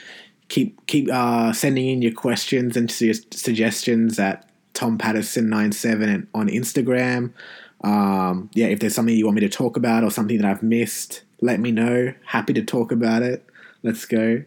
[0.48, 6.48] Keep keep uh, sending in your questions and su- suggestions at Tom Patterson 97 on
[6.48, 7.32] Instagram.
[7.82, 10.62] Um, yeah, if there's something you want me to talk about or something that I've
[10.62, 12.12] missed, let me know.
[12.24, 13.44] Happy to talk about it.
[13.82, 14.42] Let's go.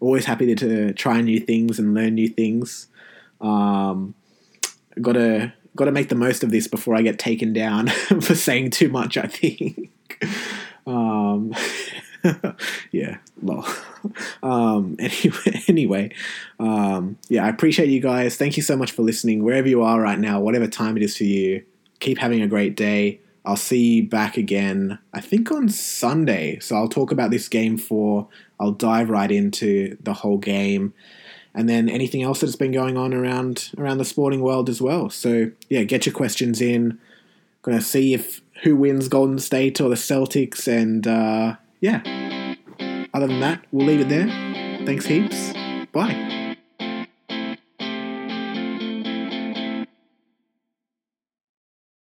[0.00, 2.88] Always happy to, to try new things and learn new things.
[3.40, 4.14] Um,
[5.00, 7.88] gotta gotta make the most of this before I get taken down
[8.20, 9.16] for saying too much.
[9.16, 9.90] I think.
[10.88, 11.54] Um,
[12.92, 13.64] yeah, lol.
[14.44, 16.10] Um, anyway, anyway
[16.60, 18.36] um, yeah, I appreciate you guys.
[18.36, 19.42] Thank you so much for listening.
[19.42, 21.64] Wherever you are right now, whatever time it is for you,
[21.98, 23.20] keep having a great day.
[23.44, 26.60] I'll see you back again, I think on Sunday.
[26.60, 28.28] So I'll talk about this game for,
[28.60, 30.94] I'll dive right into the whole game
[31.54, 35.10] and then anything else that's been going on around around the sporting world as well.
[35.10, 37.00] So yeah, get your questions in.
[37.62, 42.02] Gonna see if who wins Golden State or the Celtics, and uh, yeah.
[43.14, 44.26] Other than that, we'll leave it there.
[44.84, 45.52] Thanks heaps.
[45.92, 46.47] Bye.